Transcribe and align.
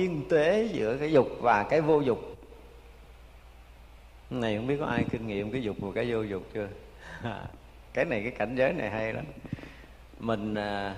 biên 0.00 0.28
tế 0.28 0.68
giữa 0.72 0.96
cái 0.96 1.12
dục 1.12 1.28
và 1.40 1.62
cái 1.62 1.80
vô 1.80 2.00
dục. 2.00 2.36
Này 4.30 4.56
không 4.56 4.66
biết 4.66 4.76
có 4.80 4.86
ai 4.86 5.04
kinh 5.10 5.26
nghiệm 5.26 5.52
cái 5.52 5.62
dục 5.62 5.76
và 5.80 5.88
cái 5.94 6.12
vô 6.12 6.22
dục 6.22 6.42
chưa? 6.54 6.68
Cái 7.94 8.04
này, 8.04 8.22
cái 8.22 8.30
cảnh 8.30 8.54
giới 8.56 8.72
này 8.72 8.90
hay 8.90 9.12
lắm. 9.12 9.24
Mình 10.20 10.54
à, 10.54 10.96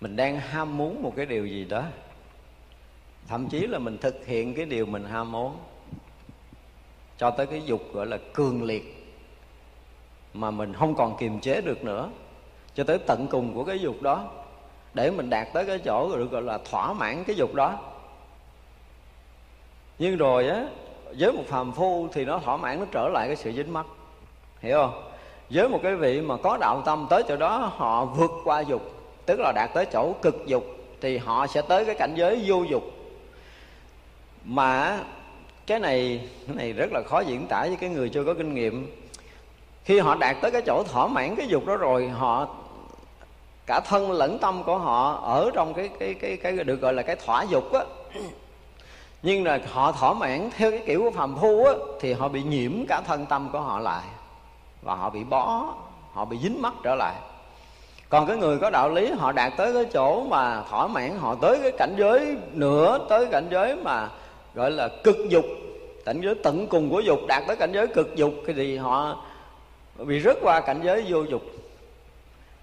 mình 0.00 0.16
đang 0.16 0.40
ham 0.40 0.76
muốn 0.76 1.02
một 1.02 1.12
cái 1.16 1.26
điều 1.26 1.46
gì 1.46 1.64
đó. 1.64 1.84
Thậm 3.28 3.48
chí 3.48 3.66
là 3.66 3.78
mình 3.78 3.98
thực 3.98 4.26
hiện 4.26 4.54
cái 4.54 4.66
điều 4.66 4.86
mình 4.86 5.04
ham 5.04 5.32
muốn 5.32 5.56
cho 7.18 7.30
tới 7.30 7.46
cái 7.46 7.62
dục 7.66 7.82
gọi 7.92 8.06
là 8.06 8.18
cường 8.32 8.62
liệt 8.62 9.08
mà 10.34 10.50
mình 10.50 10.72
không 10.72 10.94
còn 10.94 11.16
kiềm 11.18 11.40
chế 11.40 11.60
được 11.60 11.84
nữa. 11.84 12.10
Cho 12.74 12.84
tới 12.84 12.98
tận 12.98 13.26
cùng 13.30 13.54
của 13.54 13.64
cái 13.64 13.78
dục 13.78 14.02
đó 14.02 14.30
để 14.94 15.10
mình 15.10 15.30
đạt 15.30 15.48
tới 15.52 15.64
cái 15.64 15.78
chỗ 15.78 16.16
được 16.16 16.30
gọi 16.30 16.42
là 16.42 16.58
thỏa 16.70 16.92
mãn 16.92 17.24
cái 17.24 17.36
dục 17.36 17.54
đó. 17.54 17.78
Nhưng 19.98 20.16
rồi 20.16 20.48
á, 20.48 20.64
với 21.18 21.32
một 21.32 21.42
phàm 21.48 21.72
phu 21.72 22.08
thì 22.12 22.24
nó 22.24 22.38
thỏa 22.38 22.56
mãn, 22.56 22.80
nó 22.80 22.86
trở 22.92 23.08
lại 23.08 23.26
cái 23.26 23.36
sự 23.36 23.52
dính 23.52 23.72
mắc. 23.72 23.86
Hiểu 24.60 24.78
không? 24.78 25.02
Với 25.50 25.68
một 25.68 25.80
cái 25.82 25.94
vị 25.94 26.20
mà 26.20 26.36
có 26.36 26.56
đạo 26.60 26.82
tâm 26.86 27.06
tới 27.10 27.22
chỗ 27.28 27.36
đó, 27.36 27.72
họ 27.76 28.04
vượt 28.04 28.30
qua 28.44 28.60
dục, 28.60 28.82
tức 29.26 29.40
là 29.40 29.52
đạt 29.52 29.70
tới 29.74 29.86
chỗ 29.92 30.12
cực 30.22 30.46
dục, 30.46 30.64
thì 31.00 31.18
họ 31.18 31.46
sẽ 31.46 31.62
tới 31.62 31.84
cái 31.84 31.94
cảnh 31.94 32.14
giới 32.16 32.42
vô 32.46 32.62
dục. 32.62 32.82
Mà 34.44 35.00
cái 35.66 35.80
này 35.80 36.28
cái 36.46 36.56
này 36.56 36.72
rất 36.72 36.92
là 36.92 37.02
khó 37.02 37.20
diễn 37.20 37.46
tả 37.46 37.60
với 37.60 37.76
cái 37.76 37.90
người 37.90 38.08
chưa 38.08 38.24
có 38.24 38.34
kinh 38.34 38.54
nghiệm. 38.54 38.92
Khi 39.84 39.98
họ 39.98 40.14
đạt 40.14 40.36
tới 40.42 40.50
cái 40.50 40.62
chỗ 40.66 40.82
thỏa 40.82 41.06
mãn 41.06 41.36
cái 41.36 41.48
dục 41.48 41.66
đó 41.66 41.76
rồi, 41.76 42.08
họ 42.08 42.48
cả 43.68 43.80
thân 43.80 44.12
lẫn 44.12 44.38
tâm 44.38 44.62
của 44.62 44.78
họ 44.78 45.20
ở 45.24 45.50
trong 45.54 45.74
cái 45.74 45.90
cái 45.98 46.14
cái 46.14 46.36
cái 46.36 46.52
được 46.52 46.80
gọi 46.80 46.94
là 46.94 47.02
cái 47.02 47.16
thỏa 47.16 47.42
dục 47.42 47.72
á. 47.72 47.80
Nhưng 49.22 49.44
là 49.44 49.58
họ 49.72 49.92
thỏa 49.92 50.12
mãn 50.12 50.50
theo 50.56 50.70
cái 50.70 50.82
kiểu 50.86 51.02
của 51.02 51.10
phàm 51.10 51.36
phu 51.36 51.64
á, 51.64 51.72
thì 52.00 52.12
họ 52.12 52.28
bị 52.28 52.42
nhiễm 52.42 52.86
cả 52.88 53.00
thân 53.00 53.26
tâm 53.26 53.48
của 53.52 53.60
họ 53.60 53.78
lại. 53.78 54.02
Và 54.82 54.94
họ 54.94 55.10
bị 55.10 55.24
bó, 55.24 55.74
họ 56.12 56.24
bị 56.24 56.38
dính 56.42 56.62
mắc 56.62 56.72
trở 56.82 56.94
lại. 56.94 57.14
Còn 58.08 58.26
cái 58.26 58.36
người 58.36 58.58
có 58.58 58.70
đạo 58.70 58.90
lý, 58.90 59.10
họ 59.10 59.32
đạt 59.32 59.52
tới 59.56 59.74
cái 59.74 59.84
chỗ 59.84 60.24
mà 60.24 60.62
thỏa 60.70 60.86
mãn, 60.86 61.18
họ 61.18 61.34
tới 61.34 61.58
cái 61.62 61.72
cảnh 61.72 61.94
giới 61.98 62.36
nữa, 62.52 62.98
tới 63.08 63.26
cảnh 63.26 63.48
giới 63.50 63.76
mà 63.76 64.08
gọi 64.54 64.70
là 64.70 64.88
cực 65.04 65.16
dục, 65.28 65.44
cảnh 66.04 66.20
giới 66.20 66.34
tận 66.34 66.66
cùng 66.66 66.90
của 66.90 67.00
dục, 67.00 67.18
đạt 67.28 67.42
tới 67.46 67.56
cảnh 67.56 67.72
giới 67.72 67.86
cực 67.86 68.16
dục, 68.16 68.32
thì 68.46 68.76
họ 68.76 69.16
bị 69.96 70.20
rớt 70.20 70.38
qua 70.42 70.60
cảnh 70.60 70.80
giới 70.84 71.04
vô 71.08 71.22
dục 71.22 71.42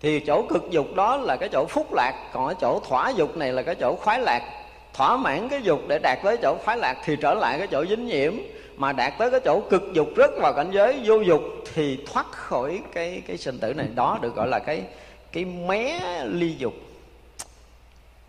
thì 0.02 0.20
chỗ 0.20 0.46
cực 0.50 0.72
dục 0.72 0.96
đó 0.96 1.18
là 1.18 1.36
cái 1.36 1.50
chỗ 1.50 1.66
phúc 1.66 1.94
lạc, 1.94 2.30
còn 2.34 2.48
ở 2.48 2.54
chỗ 2.62 2.80
thỏa 2.90 3.10
dục 3.10 3.38
này 3.38 3.54
là 3.54 3.62
cái 3.62 3.76
chỗ 3.76 3.96
khoái 3.96 4.20
lạc. 4.20 4.42
Thỏa 4.94 5.18
mãn 5.18 5.50
cái 5.50 5.62
dục 5.62 5.80
để 5.88 6.00
đạt 6.00 6.20
tới 6.24 6.38
chỗ 6.42 6.58
khoái 6.66 6.78
lạc 6.78 6.98
thì 7.06 7.16
trở 7.22 7.34
lại 7.34 7.58
cái 7.58 7.68
chỗ 7.68 7.86
dính 7.86 8.08
nhiễm, 8.08 8.34
mà 8.78 8.92
đạt 8.92 9.14
tới 9.18 9.32
cái 9.32 9.40
chỗ 9.46 9.62
cực 9.70 9.84
dục 9.94 10.08
rất 10.16 10.32
vào 10.42 10.54
cảnh 10.54 10.72
giới 10.72 11.02
vô 11.06 11.22
dục 11.22 11.42
thì 11.74 12.00
thoát 12.14 12.32
khỏi 12.32 12.82
cái 12.94 13.22
cái 13.28 13.38
sinh 13.38 13.60
tử 13.60 13.74
này. 13.74 13.88
Đó 13.96 14.20
được 14.22 14.36
gọi 14.36 14.48
là 14.48 14.60
cái 14.60 14.84
cái 15.32 15.46
mé 15.46 16.00
ly 16.26 16.56
dục. 16.58 16.74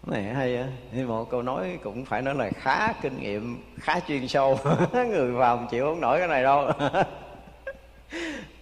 Này 0.06 0.22
hay 0.22 0.56
á 0.56 0.64
nhưng 0.92 1.08
một 1.08 1.30
câu 1.30 1.42
nói 1.42 1.78
cũng 1.82 2.04
phải 2.04 2.22
nói 2.22 2.34
là 2.34 2.50
khá 2.50 2.92
kinh 3.02 3.20
nghiệm, 3.20 3.62
khá 3.78 4.00
chuyên 4.08 4.28
sâu. 4.28 4.58
Người 4.92 5.32
vào 5.32 5.66
chịu 5.70 5.84
không 5.84 6.00
nổi 6.00 6.18
cái 6.18 6.28
này 6.28 6.42
đâu. 6.42 6.70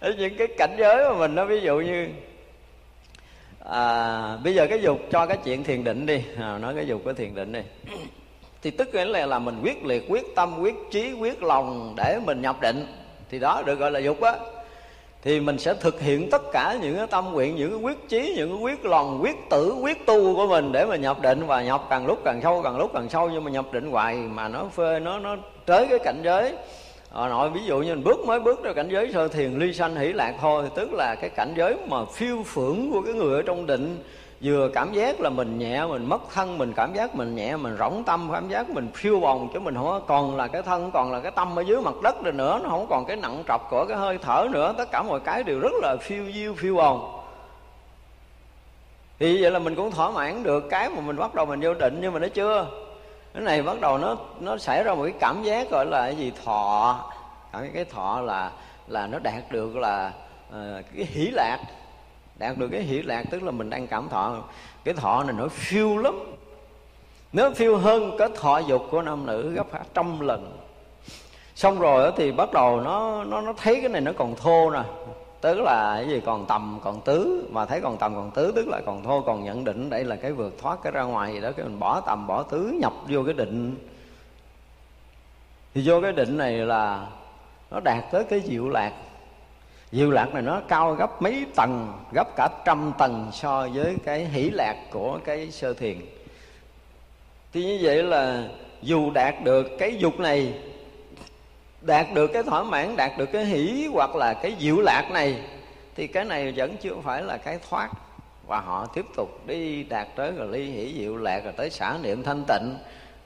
Những 0.17 0.37
cái 0.37 0.47
cảnh 0.57 0.75
giới 0.77 1.09
mà 1.09 1.17
mình 1.17 1.35
nó 1.35 1.45
ví 1.45 1.61
dụ 1.61 1.79
như 1.79 2.07
à, 3.69 4.37
bây 4.43 4.55
giờ 4.55 4.67
cái 4.67 4.81
dục 4.81 4.99
cho 5.11 5.25
cái 5.25 5.37
chuyện 5.43 5.63
thiền 5.63 5.83
định 5.83 6.05
đi. 6.05 6.21
À, 6.39 6.57
nói 6.57 6.75
cái 6.75 6.87
dục 6.87 7.01
của 7.03 7.13
thiền 7.13 7.35
định 7.35 7.51
đi. 7.51 7.61
Thì 8.61 8.71
tức 8.71 8.95
là 8.95 9.25
là 9.25 9.39
mình 9.39 9.61
quyết 9.63 9.85
liệt 9.85 10.05
quyết 10.09 10.35
tâm 10.35 10.59
quyết 10.59 10.75
trí 10.91 11.13
quyết 11.13 11.43
lòng 11.43 11.93
để 11.97 12.19
mình 12.25 12.41
nhập 12.41 12.61
định. 12.61 12.87
Thì 13.29 13.39
đó 13.39 13.63
được 13.65 13.79
gọi 13.79 13.91
là 13.91 13.99
dục 13.99 14.21
á. 14.21 14.33
Thì 15.21 15.39
mình 15.39 15.57
sẽ 15.57 15.73
thực 15.73 16.01
hiện 16.01 16.29
tất 16.29 16.41
cả 16.53 16.77
những 16.81 16.95
cái 16.97 17.07
tâm 17.07 17.31
nguyện 17.31 17.55
những 17.55 17.69
cái 17.69 17.79
quyết 17.79 18.09
chí 18.09 18.33
những 18.37 18.49
cái 18.49 18.57
quyết 18.57 18.85
lòng 18.85 19.19
quyết 19.23 19.35
tử 19.49 19.75
quyết 19.81 20.05
tu 20.05 20.35
của 20.35 20.47
mình 20.47 20.71
để 20.71 20.85
mà 20.85 20.95
nhập 20.95 21.21
định 21.21 21.47
và 21.47 21.63
nhập 21.63 21.81
càng 21.89 22.07
lúc 22.07 22.19
càng 22.25 22.41
sâu 22.41 22.61
càng 22.63 22.77
lúc 22.77 22.91
càng 22.93 23.09
sâu. 23.09 23.29
Nhưng 23.29 23.43
mà 23.43 23.51
nhập 23.51 23.65
định 23.71 23.91
hoài 23.91 24.15
mà 24.15 24.47
nó 24.47 24.65
phê 24.75 24.99
nó 24.99 25.19
nó 25.19 25.35
tới 25.65 25.87
cái 25.89 25.99
cảnh 25.99 26.21
giới 26.23 26.53
họ 27.15 27.27
nội, 27.27 27.49
ví 27.49 27.61
dụ 27.65 27.79
như 27.79 27.95
mình 27.95 28.03
bước 28.03 28.25
mới 28.25 28.39
bước 28.39 28.63
ra 28.63 28.73
cảnh 28.73 28.89
giới 28.89 29.11
sơ 29.13 29.27
thiền, 29.27 29.59
ly 29.59 29.73
sanh 29.73 29.95
hỷ 29.95 30.13
lạc 30.13 30.33
thôi, 30.41 30.69
tức 30.75 30.93
là 30.93 31.15
cái 31.15 31.29
cảnh 31.29 31.53
giới 31.57 31.77
mà 31.89 31.97
phiêu 32.05 32.43
phưởng 32.45 32.91
của 32.91 33.01
cái 33.01 33.13
người 33.13 33.35
ở 33.35 33.41
trong 33.41 33.65
định, 33.65 34.03
vừa 34.41 34.69
cảm 34.73 34.93
giác 34.93 35.21
là 35.21 35.29
mình 35.29 35.59
nhẹ, 35.59 35.85
mình 35.85 36.09
mất 36.09 36.21
thân, 36.33 36.57
mình 36.57 36.73
cảm 36.75 36.93
giác 36.93 37.15
mình 37.15 37.35
nhẹ, 37.35 37.55
mình 37.55 37.75
rỗng 37.79 38.03
tâm, 38.03 38.29
cảm 38.33 38.49
giác 38.49 38.69
mình 38.69 38.87
phiêu 38.93 39.19
bồng, 39.19 39.49
chứ 39.53 39.59
mình 39.59 39.75
không 39.75 40.01
còn 40.07 40.35
là 40.35 40.47
cái 40.47 40.61
thân, 40.61 40.91
còn 40.91 41.11
là 41.11 41.19
cái 41.19 41.31
tâm 41.31 41.59
ở 41.59 41.61
dưới 41.61 41.81
mặt 41.81 41.93
đất 42.03 42.23
rồi 42.23 42.33
nữa, 42.33 42.59
nó 42.63 42.69
không 42.69 42.87
còn 42.89 43.05
cái 43.05 43.17
nặng 43.17 43.43
trọc 43.47 43.69
của 43.69 43.85
cái 43.85 43.97
hơi 43.97 44.17
thở 44.21 44.47
nữa, 44.51 44.73
tất 44.77 44.91
cả 44.91 45.03
mọi 45.03 45.19
cái 45.19 45.43
đều 45.43 45.59
rất 45.59 45.73
là 45.81 45.97
phiêu 46.01 46.23
diêu, 46.33 46.53
phiêu 46.53 46.75
bồng. 46.75 47.21
Thì 49.19 49.41
vậy 49.41 49.51
là 49.51 49.59
mình 49.59 49.75
cũng 49.75 49.91
thỏa 49.91 50.11
mãn 50.11 50.43
được 50.43 50.69
cái 50.69 50.89
mà 50.89 51.01
mình 51.01 51.15
bắt 51.15 51.35
đầu 51.35 51.45
mình 51.45 51.59
vô 51.61 51.73
định, 51.73 51.97
nhưng 52.01 52.13
mà 52.13 52.19
nó 52.19 52.27
chưa? 52.27 52.65
Cái 53.35 53.43
này 53.43 53.61
bắt 53.61 53.81
đầu 53.81 53.97
nó 53.97 54.15
nó 54.39 54.57
xảy 54.57 54.83
ra 54.83 54.93
một 54.93 55.03
cái 55.03 55.13
cảm 55.19 55.43
giác 55.43 55.69
gọi 55.69 55.85
là 55.85 56.01
cái 56.01 56.15
gì? 56.15 56.31
Thọ. 56.45 56.99
Cái 57.53 57.71
cái 57.73 57.85
thọ 57.85 58.21
là 58.21 58.51
là 58.87 59.07
nó 59.07 59.19
đạt 59.19 59.51
được 59.51 59.75
là 59.75 60.11
uh, 60.49 60.85
cái 60.95 61.05
hỷ 61.05 61.27
lạc. 61.27 61.59
Đạt 62.35 62.57
được 62.57 62.67
cái 62.71 62.81
hỷ 62.81 63.01
lạc 63.01 63.23
tức 63.31 63.43
là 63.43 63.51
mình 63.51 63.69
đang 63.69 63.87
cảm 63.87 64.09
thọ. 64.09 64.37
Cái 64.83 64.93
thọ 64.93 65.23
này 65.23 65.35
nó 65.37 65.47
phiêu 65.47 65.97
lắm. 65.97 66.35
Nó 67.33 67.49
phiêu 67.55 67.77
hơn 67.77 68.15
cái 68.17 68.29
thọ 68.35 68.57
dục 68.57 68.87
của 68.91 69.01
nam 69.01 69.25
nữ 69.25 69.51
gấp 69.51 69.71
cả 69.71 69.83
trăm 69.93 70.19
lần. 70.19 70.57
Xong 71.55 71.79
rồi 71.79 72.11
thì 72.17 72.31
bắt 72.31 72.53
đầu 72.53 72.81
nó 72.81 73.23
nó 73.23 73.41
nó 73.41 73.53
thấy 73.57 73.81
cái 73.81 73.89
này 73.89 74.01
nó 74.01 74.11
còn 74.17 74.35
thô 74.35 74.69
nè 74.69 74.81
tức 75.45 75.61
là 75.61 75.95
cái 75.95 76.07
gì? 76.09 76.21
Còn 76.25 76.45
tầm, 76.45 76.79
còn 76.83 77.01
tứ. 77.01 77.47
Mà 77.51 77.65
thấy 77.65 77.81
còn 77.81 77.97
tầm, 77.97 78.15
còn 78.15 78.31
tứ, 78.31 78.53
tức 78.55 78.67
là 78.67 78.81
còn 78.85 79.03
thô 79.03 79.21
còn 79.21 79.43
nhận 79.43 79.63
định 79.63 79.89
đây 79.89 80.03
là 80.03 80.15
cái 80.15 80.31
vượt 80.31 80.53
thoát, 80.61 80.79
cái 80.83 80.91
ra 80.91 81.03
ngoài 81.03 81.33
gì 81.33 81.41
đó, 81.41 81.51
cái 81.57 81.65
mình 81.65 81.79
bỏ 81.79 82.01
tầm, 82.01 82.27
bỏ 82.27 82.43
tứ, 82.43 82.77
nhập 82.81 82.93
vô 83.07 83.23
cái 83.23 83.33
định. 83.33 83.75
Thì 85.73 85.81
vô 85.85 86.01
cái 86.01 86.11
định 86.11 86.37
này 86.37 86.53
là 86.53 87.07
nó 87.71 87.79
đạt 87.79 88.11
tới 88.11 88.23
cái 88.23 88.39
diệu 88.39 88.69
lạc. 88.69 88.93
Diệu 89.91 90.11
lạc 90.11 90.33
này 90.33 90.41
nó 90.41 90.61
cao 90.67 90.93
gấp 90.93 91.21
mấy 91.21 91.45
tầng, 91.55 91.93
gấp 92.13 92.35
cả 92.35 92.49
trăm 92.65 92.91
tầng 92.97 93.29
so 93.33 93.67
với 93.73 93.95
cái 94.05 94.25
hỷ 94.25 94.49
lạc 94.49 94.75
của 94.91 95.19
cái 95.25 95.51
sơ 95.51 95.73
thiền. 95.73 95.97
Thì 97.53 97.63
như 97.63 97.79
vậy 97.81 98.03
là 98.03 98.43
dù 98.81 99.11
đạt 99.11 99.43
được 99.43 99.67
cái 99.79 99.97
dục 99.97 100.19
này 100.19 100.53
đạt 101.85 102.07
được 102.13 102.27
cái 102.27 102.43
thỏa 102.43 102.63
mãn 102.63 102.95
đạt 102.95 103.11
được 103.17 103.25
cái 103.25 103.45
hỷ 103.45 103.87
hoặc 103.93 104.15
là 104.15 104.33
cái 104.33 104.55
diệu 104.59 104.81
lạc 104.81 105.09
này 105.11 105.41
thì 105.95 106.07
cái 106.07 106.25
này 106.25 106.53
vẫn 106.55 106.75
chưa 106.81 106.95
phải 107.03 107.21
là 107.21 107.37
cái 107.37 107.59
thoát. 107.69 107.89
Và 108.47 108.59
họ 108.59 108.85
tiếp 108.85 109.05
tục 109.15 109.47
đi 109.47 109.83
đạt 109.83 110.07
tới 110.15 110.31
rồi 110.31 110.47
ly 110.47 110.71
hỷ 110.71 110.93
diệu 110.97 111.17
lạc 111.17 111.43
rồi 111.43 111.53
tới 111.57 111.69
xả 111.69 111.97
niệm 112.01 112.23
thanh 112.23 112.43
tịnh 112.47 112.75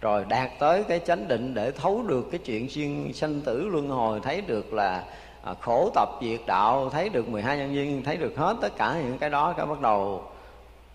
rồi 0.02 0.26
đạt 0.30 0.50
tới 0.60 0.84
cái 0.84 1.00
chánh 1.06 1.28
định 1.28 1.54
để 1.54 1.72
thấu 1.72 2.04
được 2.08 2.28
cái 2.32 2.40
chuyện 2.46 2.70
xuyên 2.70 3.14
sanh 3.14 3.42
tử 3.42 3.68
luân 3.68 3.90
hồi 3.90 4.20
thấy 4.24 4.42
được 4.42 4.74
là 4.74 5.04
à, 5.44 5.54
khổ 5.62 5.92
tập 5.96 6.10
diệt 6.22 6.40
đạo 6.46 6.90
thấy 6.90 7.10
được 7.10 7.30
12 7.30 7.58
nhân 7.58 7.76
duyên 7.76 8.04
thấy 8.04 8.18
được 8.18 8.38
hết 8.38 8.56
tất 8.62 8.78
cả 8.78 8.96
những 9.04 9.18
cái 9.18 9.30
đó 9.30 9.54
cái 9.58 9.66
bắt 9.66 9.82
đầu 9.82 10.24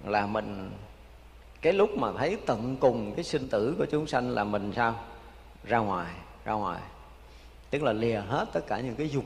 là 0.06 0.26
mình 0.26 0.70
cái 1.62 1.72
lúc 1.72 1.90
mà 1.96 2.08
thấy 2.18 2.36
tận 2.46 2.76
cùng 2.80 3.12
cái 3.14 3.24
sinh 3.24 3.48
tử 3.48 3.74
của 3.78 3.86
chúng 3.90 4.06
sanh 4.06 4.30
là 4.30 4.44
mình 4.44 4.72
sao? 4.76 4.94
Ra 5.64 5.78
ngoài 5.78 6.06
ra 6.44 6.52
ngoài 6.52 6.78
tức 7.70 7.82
là 7.82 7.92
lìa 7.92 8.20
hết 8.28 8.46
tất 8.52 8.66
cả 8.66 8.80
những 8.80 8.94
cái 8.94 9.08
dục. 9.08 9.24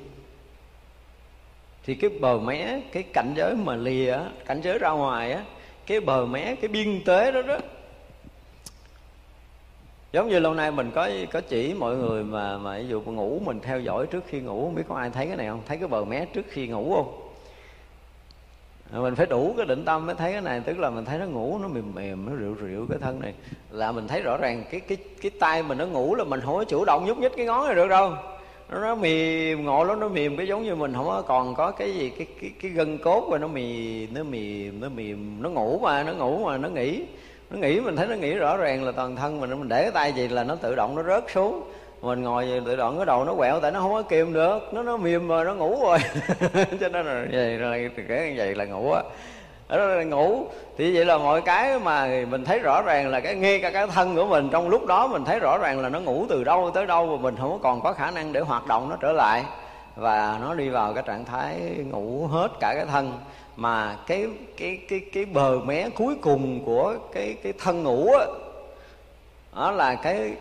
Thì 1.85 1.95
cái 1.95 2.11
bờ 2.21 2.39
mé, 2.39 2.81
cái 2.93 3.03
cảnh 3.03 3.35
giới 3.37 3.55
mà 3.55 3.77
lìa, 3.77 4.19
cảnh 4.47 4.61
giới 4.63 4.79
ra 4.79 4.91
ngoài 4.91 5.33
á, 5.33 5.45
cái 5.87 6.01
bờ 6.01 6.27
mé, 6.27 6.55
cái 6.55 6.69
biên 6.69 7.05
tế 7.05 7.33
đó 7.33 7.43
đó. 7.43 7.59
Giống 10.13 10.29
như 10.29 10.39
lâu 10.39 10.55
nay 10.55 10.71
mình 10.71 10.91
có 10.95 11.11
có 11.33 11.41
chỉ 11.41 11.75
mọi 11.75 11.97
người 11.97 12.25
mà 12.25 12.59
mà 12.59 12.79
ví 12.79 12.89
dụ 12.89 13.01
ngủ 13.01 13.41
mình 13.45 13.61
theo 13.61 13.81
dõi 13.81 14.07
trước 14.07 14.25
khi 14.27 14.41
ngủ, 14.41 14.65
không 14.65 14.75
biết 14.75 14.83
có 14.89 14.95
ai 14.95 15.11
thấy 15.11 15.27
cái 15.27 15.37
này 15.37 15.49
không? 15.49 15.63
Thấy 15.67 15.77
cái 15.77 15.89
bờ 15.89 16.05
mé 16.05 16.25
trước 16.25 16.47
khi 16.49 16.67
ngủ 16.67 16.95
không? 16.95 17.28
Mình 18.93 19.15
phải 19.15 19.27
đủ 19.27 19.55
cái 19.57 19.67
định 19.67 19.85
tâm 19.85 20.07
mới 20.07 20.15
thấy 20.15 20.33
cái 20.33 20.41
này 20.41 20.61
tức 20.61 20.79
là 20.79 20.91
mình 20.91 21.05
thấy 21.05 21.19
nó 21.19 21.27
ngủ 21.27 21.59
nó 21.63 21.69
mềm 21.69 21.95
mềm 21.95 22.27
nó 22.27 22.37
rượu 22.37 22.55
rượu 22.55 22.87
cái 22.89 22.99
thân 23.01 23.21
này. 23.21 23.35
Là 23.71 23.93
mình 23.93 24.09
thấy 24.09 24.21
rõ 24.21 24.37
ràng 24.37 24.65
cái 24.71 24.81
cái 24.81 24.99
cái 25.21 25.31
tay 25.41 25.63
mình 25.63 25.79
nó 25.79 25.87
ngủ 25.87 26.15
là 26.15 26.25
mình 26.25 26.41
không 26.41 26.55
có 26.55 26.65
chủ 26.65 26.85
động 26.85 27.07
nhúc 27.07 27.19
nhích 27.19 27.33
cái 27.37 27.47
ngón 27.47 27.67
này 27.67 27.75
được 27.75 27.89
đâu. 27.89 28.13
Nó, 28.71 28.81
nó 28.81 28.95
mềm 28.95 29.65
ngộ 29.65 29.85
lắm 29.85 30.01
nó 30.01 30.09
mềm 30.09 30.37
cái 30.37 30.47
giống 30.47 30.63
như 30.63 30.75
mình 30.75 30.93
không 30.95 31.07
có 31.07 31.23
còn 31.23 31.55
có 31.55 31.71
cái 31.71 31.95
gì 31.95 32.11
cái 32.11 32.27
cái 32.41 32.51
cái 32.63 32.71
gân 32.71 32.99
cốt 32.99 33.31
rồi 33.31 33.39
nó 33.39 33.49
mềm 33.49 34.15
nó 34.15 34.23
mềm 34.23 34.81
nó 34.81 34.89
mềm 34.89 35.43
nó 35.43 35.51
ngủ 35.51 35.79
mà 35.83 36.03
nó 36.03 36.13
ngủ 36.13 36.45
mà 36.45 36.57
nó 36.57 36.69
nghỉ. 36.69 37.05
Nó 37.51 37.59
nghĩ 37.59 37.81
mình 37.81 37.97
thấy 37.97 38.07
nó 38.07 38.15
nghĩ 38.15 38.35
rõ 38.35 38.57
ràng 38.57 38.85
là 38.85 38.93
toàn 38.93 39.17
thân 39.17 39.41
mình. 39.41 39.51
Mình 39.51 39.69
để 39.69 39.83
cái 39.83 39.91
tay 39.91 40.13
gì 40.13 40.29
là 40.29 40.45
nó 40.45 40.55
tự 40.55 40.75
động 40.75 40.97
nó 40.97 41.03
rớt 41.03 41.25
xuống 41.35 41.63
mình 42.03 42.23
ngồi 42.23 42.63
tự 42.67 42.77
động 42.77 42.97
cái 42.97 43.07
đầu 43.07 43.25
nó 43.25 43.35
quẹo, 43.35 43.61
tại 43.61 43.71
nó 43.71 43.81
không 43.81 43.93
có 43.93 44.03
kìm 44.03 44.33
được. 44.33 44.75
Nó 44.75 44.83
nó 44.83 44.97
mềm 44.97 45.29
mà, 45.29 45.45
nó 45.45 45.55
ngủ 45.55 45.79
rồi. 45.83 45.99
Cho 46.81 46.89
nên 46.89 47.07
là 47.07 47.25
vậy 47.33 47.59
là 47.59 47.89
cái 48.09 48.29
như 48.29 48.35
vậy 48.37 48.55
là 48.55 48.65
ngủ 48.65 48.93
á. 48.93 49.03
Đó 49.69 49.77
là 49.77 50.03
ngủ. 50.03 50.47
Thì 50.79 50.95
vậy 50.95 51.05
là 51.05 51.19
mọi 51.19 51.41
cái 51.41 51.79
mà 51.79 52.09
mình 52.31 52.45
thấy 52.45 52.59
rõ 52.59 52.83
ràng 52.83 53.09
là 53.09 53.21
cái, 53.21 53.35
ngay 53.35 53.61
cả 53.61 53.71
cái 53.71 53.87
thân 53.87 54.17
của 54.17 54.27
mình, 54.27 54.49
trong 54.53 54.69
lúc 54.69 54.87
đó 54.87 55.07
mình 55.07 55.25
thấy 55.25 55.39
rõ 55.41 55.59
ràng 55.59 55.81
là 55.81 55.89
nó 55.89 56.01
ngủ 56.01 56.27
từ 56.29 56.45
đâu 56.45 56.71
tới 56.75 56.87
đâu 56.87 57.07
và 57.07 57.17
mình 57.17 57.37
không 57.37 57.59
còn 57.63 57.81
có 57.81 57.93
khả 57.93 58.11
năng 58.11 58.33
để 58.33 58.41
hoạt 58.41 58.67
động 58.67 58.89
nó 58.91 58.97
trở 59.01 59.13
lại. 59.13 59.45
Và 59.97 60.39
nó 60.41 60.55
đi 60.55 60.69
vào 60.69 60.93
cái 60.95 61.03
trạng 61.07 61.25
thái 61.25 61.57
ngủ 61.91 62.27
hết 62.27 62.49
cả 62.61 62.75
cái 62.75 62.87
thân. 62.87 63.13
Mà 63.57 63.97
cái 64.07 64.27
cái 64.57 64.79
cái 64.89 65.01
cái 65.13 65.25
bờ 65.25 65.59
mé 65.65 65.89
cuối 65.95 66.15
cùng 66.21 66.65
của 66.65 66.95
cái 67.13 67.37
cái 67.43 67.53
thân 67.59 67.83
ngủ 67.83 68.09
á, 68.19 68.27
đó 69.57 69.71
là 69.71 69.95
cái 69.95 70.33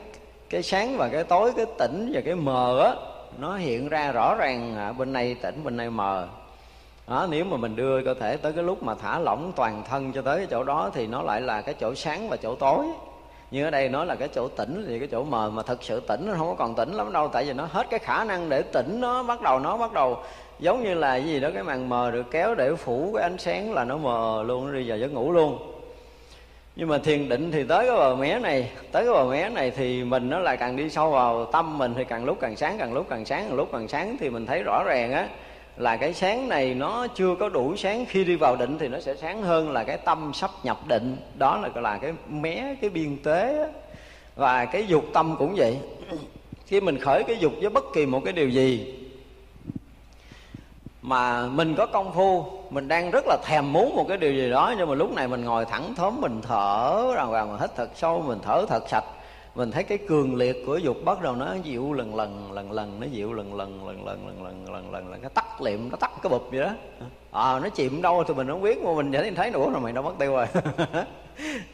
cái 0.50 0.64
sáng 0.64 0.98
và 0.98 1.08
cái 1.08 1.24
tối 1.24 1.52
cái 1.56 1.66
tỉnh 1.78 2.12
và 2.14 2.22
cái 2.22 2.36
mờ 2.36 2.84
á 2.84 2.94
nó 3.40 3.56
hiện 3.56 3.90
ra 3.90 4.12
rõ 4.12 4.36
ràng 4.36 4.76
à, 4.78 4.92
bên 4.92 5.14
này 5.14 5.36
tỉnh 5.42 5.64
bên 5.64 5.78
này 5.78 5.90
mờ. 5.90 6.28
Đó, 7.08 7.28
nếu 7.30 7.46
mà 7.46 7.58
mình 7.58 7.76
đưa 7.76 8.04
cơ 8.04 8.14
thể 8.14 8.38
tới 8.38 8.54
cái 8.54 8.64
lúc 8.64 8.84
mà 8.84 8.96
thả 8.96 9.20
lỏng 9.20 9.52
toàn 9.56 9.84
thân 9.90 10.14
cho 10.14 10.22
tới 10.22 10.38
cái 10.38 10.48
chỗ 10.50 10.64
đó 10.64 10.90
thì 10.94 11.08
nó 11.08 11.22
lại 11.22 11.42
là 11.42 11.62
cái 11.62 11.76
chỗ 11.80 11.96
sáng 11.96 12.30
và 12.30 12.38
chỗ 12.38 12.56
tối. 12.56 12.86
Như 13.52 13.64
ở 13.64 13.70
đây 13.70 13.90
nói 13.90 14.06
là 14.06 14.16
cái 14.16 14.28
chỗ 14.28 14.48
tỉnh 14.48 14.86
thì 14.88 15.00
cái 15.00 15.08
chỗ 15.12 15.24
mờ 15.24 15.50
mà 15.50 15.64
thật 15.64 15.84
sự 15.84 16.00
tỉnh 16.00 16.28
nó 16.28 16.34
không 16.38 16.48
có 16.48 16.56
còn 16.56 16.76
tỉnh 16.76 16.94
lắm 16.94 17.14
đâu 17.14 17.28
tại 17.28 17.46
vì 17.46 17.54
nó 17.54 17.68
hết 17.72 17.88
cái 17.90 18.00
khả 18.00 18.24
năng 18.24 18.50
để 18.50 18.62
tỉnh 18.62 19.02
nó 19.02 19.24
bắt 19.24 19.42
đầu 19.42 19.60
nó 19.60 19.78
bắt 19.78 19.94
đầu 19.94 20.18
giống 20.60 20.84
như 20.84 20.94
là 20.94 21.10
cái 21.10 21.24
gì 21.24 21.40
đó 21.40 21.50
cái 21.54 21.64
màn 21.64 21.90
mờ 21.90 22.12
được 22.12 22.26
kéo 22.32 22.56
để 22.56 22.76
phủ 22.76 23.12
cái 23.14 23.24
ánh 23.24 23.38
sáng 23.38 23.74
là 23.74 23.84
nó 23.84 23.98
mờ 23.98 24.44
luôn 24.48 24.68
nó 24.68 24.74
đi 24.74 24.90
vào 24.90 24.98
giấc 24.98 25.12
ngủ 25.12 25.32
luôn 25.32 25.77
nhưng 26.80 26.90
mà 26.90 26.98
thiền 26.98 27.30
định 27.30 27.52
thì 27.52 27.64
tới 27.64 27.88
cái 27.88 27.96
bờ 27.96 28.16
mé 28.16 28.40
này, 28.40 28.72
tới 28.92 29.06
cái 29.06 29.14
bờ 29.14 29.26
mé 29.26 29.50
này 29.50 29.72
thì 29.72 30.04
mình 30.04 30.30
nó 30.30 30.40
lại 30.40 30.58
càng 30.58 30.76
đi 30.76 30.90
sâu 30.90 31.12
vào 31.12 31.46
tâm 31.46 31.78
mình 31.78 31.94
thì 31.98 32.04
càng 32.04 32.26
lúc 32.26 32.38
càng 32.42 32.56
sáng, 32.56 32.78
càng 32.80 32.94
lúc 32.94 33.06
càng 33.10 33.26
sáng, 33.26 33.46
càng 33.48 33.58
lúc 33.58 33.70
càng 33.72 33.88
sáng 33.88 34.18
thì 34.20 34.30
mình 34.30 34.46
thấy 34.46 34.64
rõ 34.64 34.84
ràng 34.86 35.12
á, 35.12 35.28
là 35.78 35.98
cái 35.98 36.14
sáng 36.14 36.50
này 36.50 36.74
nó 36.74 37.08
chưa 37.08 37.36
có 37.36 37.50
đủ 37.50 37.76
sáng. 37.76 38.06
Khi 38.06 38.24
đi 38.24 38.36
vào 38.36 38.56
định 38.56 38.78
thì 38.78 38.88
nó 38.88 39.00
sẽ 39.00 39.16
sáng 39.16 39.42
hơn 39.42 39.72
là 39.72 39.84
cái 39.84 39.98
tâm 39.98 40.32
sắp 40.34 40.52
nhập 40.64 40.78
định. 40.88 41.18
Đó 41.38 41.58
là 41.58 41.68
gọi 41.68 41.84
là 41.84 41.98
cái 41.98 42.14
mé, 42.30 42.76
cái 42.82 42.90
biên 42.90 43.18
tế 43.24 43.70
và 44.36 44.66
cái 44.66 44.88
dục 44.88 45.06
tâm 45.14 45.36
cũng 45.40 45.56
vậy. 45.56 45.78
Khi 46.66 46.82
mình 46.82 47.00
khởi 47.00 47.24
cái 47.24 47.38
dục 47.40 47.54
với 47.62 47.70
bất 47.70 47.84
kỳ 47.94 48.06
một 48.06 48.22
cái 48.26 48.34
điều 48.34 48.50
gì 48.50 48.94
mà 51.08 51.48
mình 51.48 51.76
có 51.76 51.86
công 51.86 52.14
phu, 52.14 52.46
mình 52.70 52.88
đang 52.88 53.12
rất 53.12 53.26
là 53.28 53.38
thèm 53.44 53.74
muốn 53.74 53.96
một 53.96 54.06
cái 54.08 54.18
điều 54.18 54.34
gì 54.34 54.50
đó, 54.50 54.74
nhưng 54.78 54.90
mà 54.90 54.96
lúc 54.96 55.16
này 55.16 55.28
mình 55.28 55.46
ngồi 55.46 55.66
thẳng 55.66 55.96
thớm, 55.96 56.22
mình 56.22 56.42
thở 56.42 57.04
rằng 57.16 57.32
rằng 57.32 57.50
mình 57.50 57.62
hít 57.62 57.76
thật 57.76 57.90
sâu, 57.96 58.24
mình 58.28 58.40
thở 58.42 58.66
thật 58.70 58.90
sạch. 58.90 59.04
Mình 59.56 59.72
thấy 59.72 59.84
cái 59.84 59.98
cường 59.98 60.36
liệt 60.36 60.64
của 60.66 60.78
dục 60.78 60.98
bắt 61.06 61.22
đầu 61.22 61.36
nó 61.36 61.54
dịu 61.64 61.94
lần 61.94 62.16
lần 62.16 62.52
lần 62.52 62.72
lần, 62.72 63.00
nó 63.00 63.08
dịu 63.12 63.34
lần 63.34 63.56
lần 63.56 63.88
lần 63.88 64.06
lần 64.06 64.28
lần 64.28 64.44
lần 64.44 64.74
lần 64.74 64.92
lần 64.94 65.10
lần 65.12 65.22
cái 65.22 65.30
tắt 65.34 65.62
liệm, 65.62 65.90
nó 65.90 65.98
tắt 65.98 66.12
cái 66.24 66.30
bụp 66.30 66.48
vậy 66.52 66.60
đó. 66.60 66.72
À 67.32 67.60
nó 67.60 67.70
chìm 67.70 68.02
đâu 68.02 68.24
thì 68.28 68.34
mình 68.34 68.48
không 68.48 68.62
biết, 68.62 68.84
mà 68.84 68.94
mình 68.94 69.12
thấy 69.12 69.32
thấy 69.32 69.52
nữa 69.52 69.70
rồi 69.72 69.82
mày 69.82 69.94
đâu 69.94 70.04
mất 70.04 70.14
tiêu 70.20 70.32
rồi. 70.32 70.46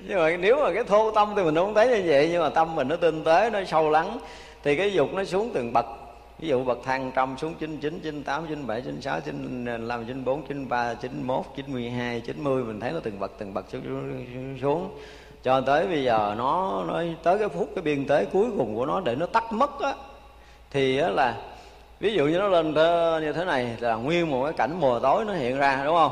Nhưng 0.08 0.20
mà 0.20 0.38
nếu 0.38 0.56
mà 0.56 0.74
cái 0.74 0.84
thô 0.84 1.12
tâm 1.12 1.34
thì 1.36 1.44
mình 1.44 1.56
không 1.56 1.74
thấy 1.74 1.88
như 1.88 2.04
vậy, 2.06 2.30
nhưng 2.32 2.42
mà 2.42 2.50
tâm 2.50 2.76
mình 2.76 2.88
nó 2.88 2.96
tinh 2.96 3.24
tế, 3.24 3.50
nó 3.50 3.60
sâu 3.64 3.90
lắng, 3.90 4.18
thì 4.64 4.76
cái 4.76 4.94
dục 4.94 5.14
nó 5.14 5.24
xuống 5.24 5.52
từng 5.54 5.74
bậc 5.74 5.86
ví 6.44 6.50
dụ 6.50 6.64
bậc 6.64 6.78
thang 6.84 7.12
trăm 7.16 7.38
xuống 7.38 7.54
chín 7.60 7.78
chín 7.78 8.00
chín 8.00 8.24
tám 8.24 8.46
chín 8.50 8.68
bảy 8.68 8.82
chín 8.82 9.02
sáu 9.02 9.20
chín 9.20 9.66
năm 9.88 10.06
chín 10.08 10.26
bốn 10.26 10.48
chín 10.48 10.70
ba 10.70 10.94
chín 10.94 11.24
một 11.24 11.56
chín 11.56 11.66
mười 11.68 11.90
hai 11.90 12.20
chín 12.20 12.44
mươi 12.44 12.64
mình 12.64 12.80
thấy 12.80 12.92
nó 12.92 13.00
từng 13.04 13.20
bậc 13.20 13.32
từng 13.38 13.54
bậc 13.54 13.66
xuống, 13.72 14.26
xuống 14.62 14.90
cho 15.44 15.62
tới 15.62 15.88
bây 15.88 16.04
giờ 16.04 16.36
nó 16.38 16.84
nó 16.88 17.02
tới 17.24 17.40
cái 17.40 17.50
phút 17.50 17.70
cái 17.76 17.82
biên 17.82 18.08
tế 18.08 18.26
cuối 18.26 18.46
cùng 18.58 18.76
của 18.76 18.86
nó 18.86 19.00
để 19.00 19.16
nó 19.16 19.26
tắt 19.26 19.54
mất 19.54 19.80
á 19.80 19.94
thì 20.72 20.98
á 20.98 21.10
là 21.10 21.38
ví 22.00 22.14
dụ 22.14 22.26
như 22.26 22.38
nó 22.38 22.48
lên 22.48 22.74
như 23.22 23.34
thế 23.34 23.46
này 23.46 23.78
là 23.80 23.96
nguyên 23.96 24.32
một 24.32 24.44
cái 24.44 24.54
cảnh 24.54 24.80
mùa 24.80 25.00
tối 25.00 25.26
nó 25.26 25.34
hiện 25.34 25.58
ra 25.58 25.82
đúng 25.86 25.96
không? 25.96 26.12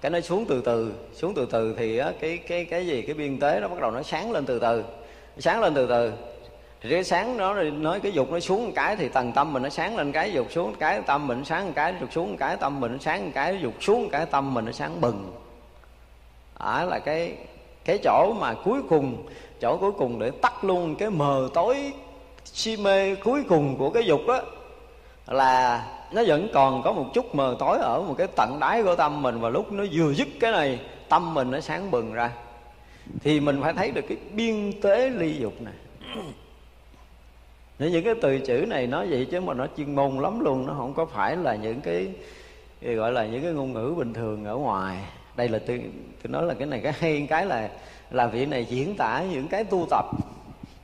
Cái 0.00 0.10
nó 0.10 0.20
xuống 0.20 0.44
từ 0.48 0.62
từ 0.64 0.92
xuống 1.14 1.34
từ 1.34 1.46
từ 1.50 1.74
thì 1.78 1.98
á, 1.98 2.12
cái 2.20 2.38
cái 2.38 2.64
cái 2.64 2.86
gì 2.86 3.02
cái 3.02 3.14
biên 3.14 3.40
tế 3.40 3.60
nó 3.60 3.68
bắt 3.68 3.80
đầu 3.80 3.90
nó 3.90 4.02
sáng 4.02 4.32
lên 4.32 4.46
từ 4.46 4.58
từ 4.58 4.84
sáng 5.38 5.60
lên 5.60 5.74
từ 5.74 5.86
từ 5.86 6.12
thì 6.84 6.90
cái 6.90 7.04
sáng 7.04 7.38
đó 7.38 7.54
nói 7.62 8.00
cái 8.00 8.12
dục 8.12 8.30
nó 8.30 8.40
xuống 8.40 8.66
một 8.66 8.72
cái 8.74 8.96
thì 8.96 9.08
tầng 9.08 9.32
tâm 9.32 9.52
mình 9.52 9.62
nó 9.62 9.68
sáng 9.68 9.96
lên 9.96 10.12
cái 10.12 10.32
dục 10.32 10.46
xuống 10.50 10.70
một 10.70 10.76
cái, 10.78 11.02
tâm 11.06 11.26
mình 11.26 11.38
nó 11.38 11.44
sáng 11.44 11.66
một 11.66 11.72
cái, 11.74 11.94
dục 12.00 12.12
xuống 12.12 12.30
một 12.30 12.36
cái, 12.40 12.56
tâm 12.56 12.80
mình 12.80 12.92
nó 12.92 12.98
sáng 12.98 13.24
một 13.24 13.30
cái, 13.34 13.58
dục 13.62 13.74
xuống 13.80 14.02
một 14.02 14.08
cái, 14.12 14.26
tâm 14.26 14.54
mình 14.54 14.64
nó 14.64 14.72
sáng 14.72 15.00
bừng. 15.00 15.32
Đó 16.60 16.84
là 16.84 16.98
cái 16.98 17.32
cái 17.84 17.98
chỗ 18.04 18.34
mà 18.40 18.54
cuối 18.54 18.82
cùng, 18.88 19.26
chỗ 19.60 19.76
cuối 19.76 19.92
cùng 19.92 20.18
để 20.18 20.30
tắt 20.30 20.64
luôn 20.64 20.96
cái 20.96 21.10
mờ 21.10 21.48
tối 21.54 21.92
si 22.44 22.76
mê 22.76 23.14
cuối 23.14 23.42
cùng 23.48 23.76
của 23.78 23.90
cái 23.90 24.04
dục 24.06 24.20
á 24.28 24.40
là 25.26 25.86
nó 26.12 26.22
vẫn 26.26 26.48
còn 26.54 26.82
có 26.82 26.92
một 26.92 27.06
chút 27.14 27.34
mờ 27.34 27.56
tối 27.58 27.78
ở 27.78 28.02
một 28.02 28.14
cái 28.18 28.26
tận 28.36 28.56
đáy 28.60 28.82
của 28.82 28.96
tâm 28.96 29.22
mình 29.22 29.40
và 29.40 29.48
lúc 29.48 29.72
nó 29.72 29.84
vừa 29.92 30.14
dứt 30.14 30.28
cái 30.40 30.52
này, 30.52 30.80
tâm 31.08 31.34
mình 31.34 31.50
nó 31.50 31.60
sáng 31.60 31.90
bừng 31.90 32.12
ra. 32.12 32.30
Thì 33.20 33.40
mình 33.40 33.62
phải 33.62 33.72
thấy 33.72 33.90
được 33.90 34.04
cái 34.08 34.18
biên 34.32 34.80
tế 34.82 35.10
ly 35.10 35.36
dục 35.38 35.62
này 35.62 35.74
nếu 37.78 37.90
những 37.90 38.04
cái 38.04 38.14
từ 38.22 38.38
chữ 38.38 38.64
này 38.68 38.86
nói 38.86 39.06
vậy 39.10 39.26
chứ 39.30 39.40
mà 39.40 39.54
nó 39.54 39.66
chuyên 39.76 39.94
môn 39.94 40.18
lắm 40.18 40.40
luôn, 40.40 40.66
nó 40.66 40.74
không 40.78 40.94
có 40.94 41.06
phải 41.06 41.36
là 41.36 41.54
những 41.54 41.80
cái 41.80 42.08
gọi 42.82 43.12
là 43.12 43.26
những 43.26 43.42
cái 43.42 43.52
ngôn 43.52 43.72
ngữ 43.72 43.94
bình 43.96 44.14
thường 44.14 44.44
ở 44.44 44.56
ngoài. 44.56 44.98
Đây 45.36 45.48
là 45.48 45.58
tôi 45.66 45.82
tôi 46.22 46.32
nói 46.32 46.44
là 46.44 46.54
cái 46.54 46.66
này 46.66 46.80
cái 46.82 46.92
hay, 46.98 47.26
cái 47.30 47.46
là 47.46 47.68
là 48.10 48.26
vị 48.26 48.46
này 48.46 48.64
diễn 48.64 48.96
tả 48.96 49.22
những 49.32 49.48
cái 49.48 49.64
tu 49.64 49.86
tập, 49.90 50.04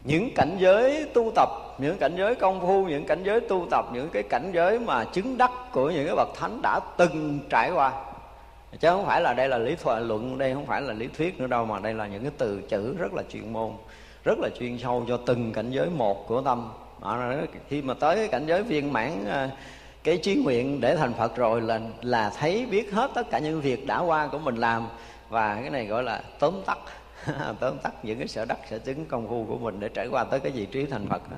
những 0.05 0.31
cảnh 0.35 0.57
giới 0.59 1.07
tu 1.15 1.33
tập, 1.35 1.49
những 1.79 1.99
cảnh 1.99 2.15
giới 2.19 2.35
công 2.35 2.61
phu, 2.61 2.85
những 2.85 3.07
cảnh 3.07 3.23
giới 3.25 3.41
tu 3.41 3.67
tập, 3.71 3.85
những 3.93 4.09
cái 4.09 4.23
cảnh 4.23 4.51
giới 4.55 4.79
mà 4.79 5.05
chứng 5.05 5.39
đắc 5.39 5.51
của 5.73 5.91
những 5.91 6.07
cái 6.07 6.17
bậc 6.17 6.29
thánh 6.35 6.63
đã 6.63 6.81
từng 6.97 7.41
trải 7.51 7.71
qua. 7.71 7.93
Chứ 8.81 8.89
không 8.89 9.07
phải 9.07 9.21
là 9.21 9.35
đây 9.35 9.49
là 9.49 9.59
lý 9.59 9.77
thoại 9.83 10.01
luận, 10.01 10.39
đây 10.39 10.55
không 10.55 10.67
phải 10.67 10.83
là 10.83 10.93
lý 10.93 11.09
thuyết 11.19 11.41
nữa 11.41 11.47
đâu, 11.47 11.65
mà 11.65 11.79
đây 11.79 11.95
là 11.95 12.07
những 12.07 12.23
cái 12.23 12.33
từ 12.39 12.61
chữ 12.69 12.97
rất 12.99 13.15
là 13.15 13.23
chuyên 13.33 13.53
môn 13.53 13.71
rất 14.25 14.39
là 14.39 14.49
chuyên 14.59 14.79
sâu 14.79 15.05
cho 15.09 15.17
từng 15.17 15.53
cảnh 15.53 15.71
giới 15.71 15.91
một 15.91 16.29
của 16.29 16.43
tâm. 16.43 16.73
À, 17.03 17.43
khi 17.69 17.83
mà 17.83 17.95
tới 17.95 18.29
cảnh 18.29 18.47
giới 18.47 18.63
viên 18.63 18.93
mãn 18.93 19.25
à, 19.29 19.51
cái 20.05 20.17
trí 20.17 20.35
nguyện 20.35 20.81
để 20.81 20.97
thành 20.97 21.15
phật 21.15 21.37
rồi 21.37 21.61
là 21.61 21.81
là 22.03 22.33
thấy 22.39 22.67
biết 22.71 22.93
hết 22.93 23.11
tất 23.15 23.31
cả 23.31 23.39
những 23.39 23.61
việc 23.61 23.87
đã 23.87 23.99
qua 23.99 24.27
của 24.27 24.39
mình 24.39 24.57
làm. 24.57 24.89
Và 25.29 25.61
cái 25.61 25.71
này 25.71 25.87
gọi 25.87 26.03
là 26.03 26.23
tóm 26.39 26.55
tắt. 26.67 26.79
Tóm 27.61 27.79
tắt 27.79 27.93
những 28.03 28.19
cái 28.19 28.29
sở 28.29 28.45
đắc 28.45 28.59
sở 28.71 28.79
chứng 28.79 29.07
công 29.07 29.29
phu 29.29 29.45
của 29.49 29.59
mình 29.59 29.81
để 29.81 29.89
trải 29.89 30.07
qua 30.07 30.25
tới 30.25 30.41
cái 30.41 30.53
vị 30.53 30.67
trí 30.67 30.87
thành 30.87 31.07
phật 31.09 31.23
đó. 31.31 31.37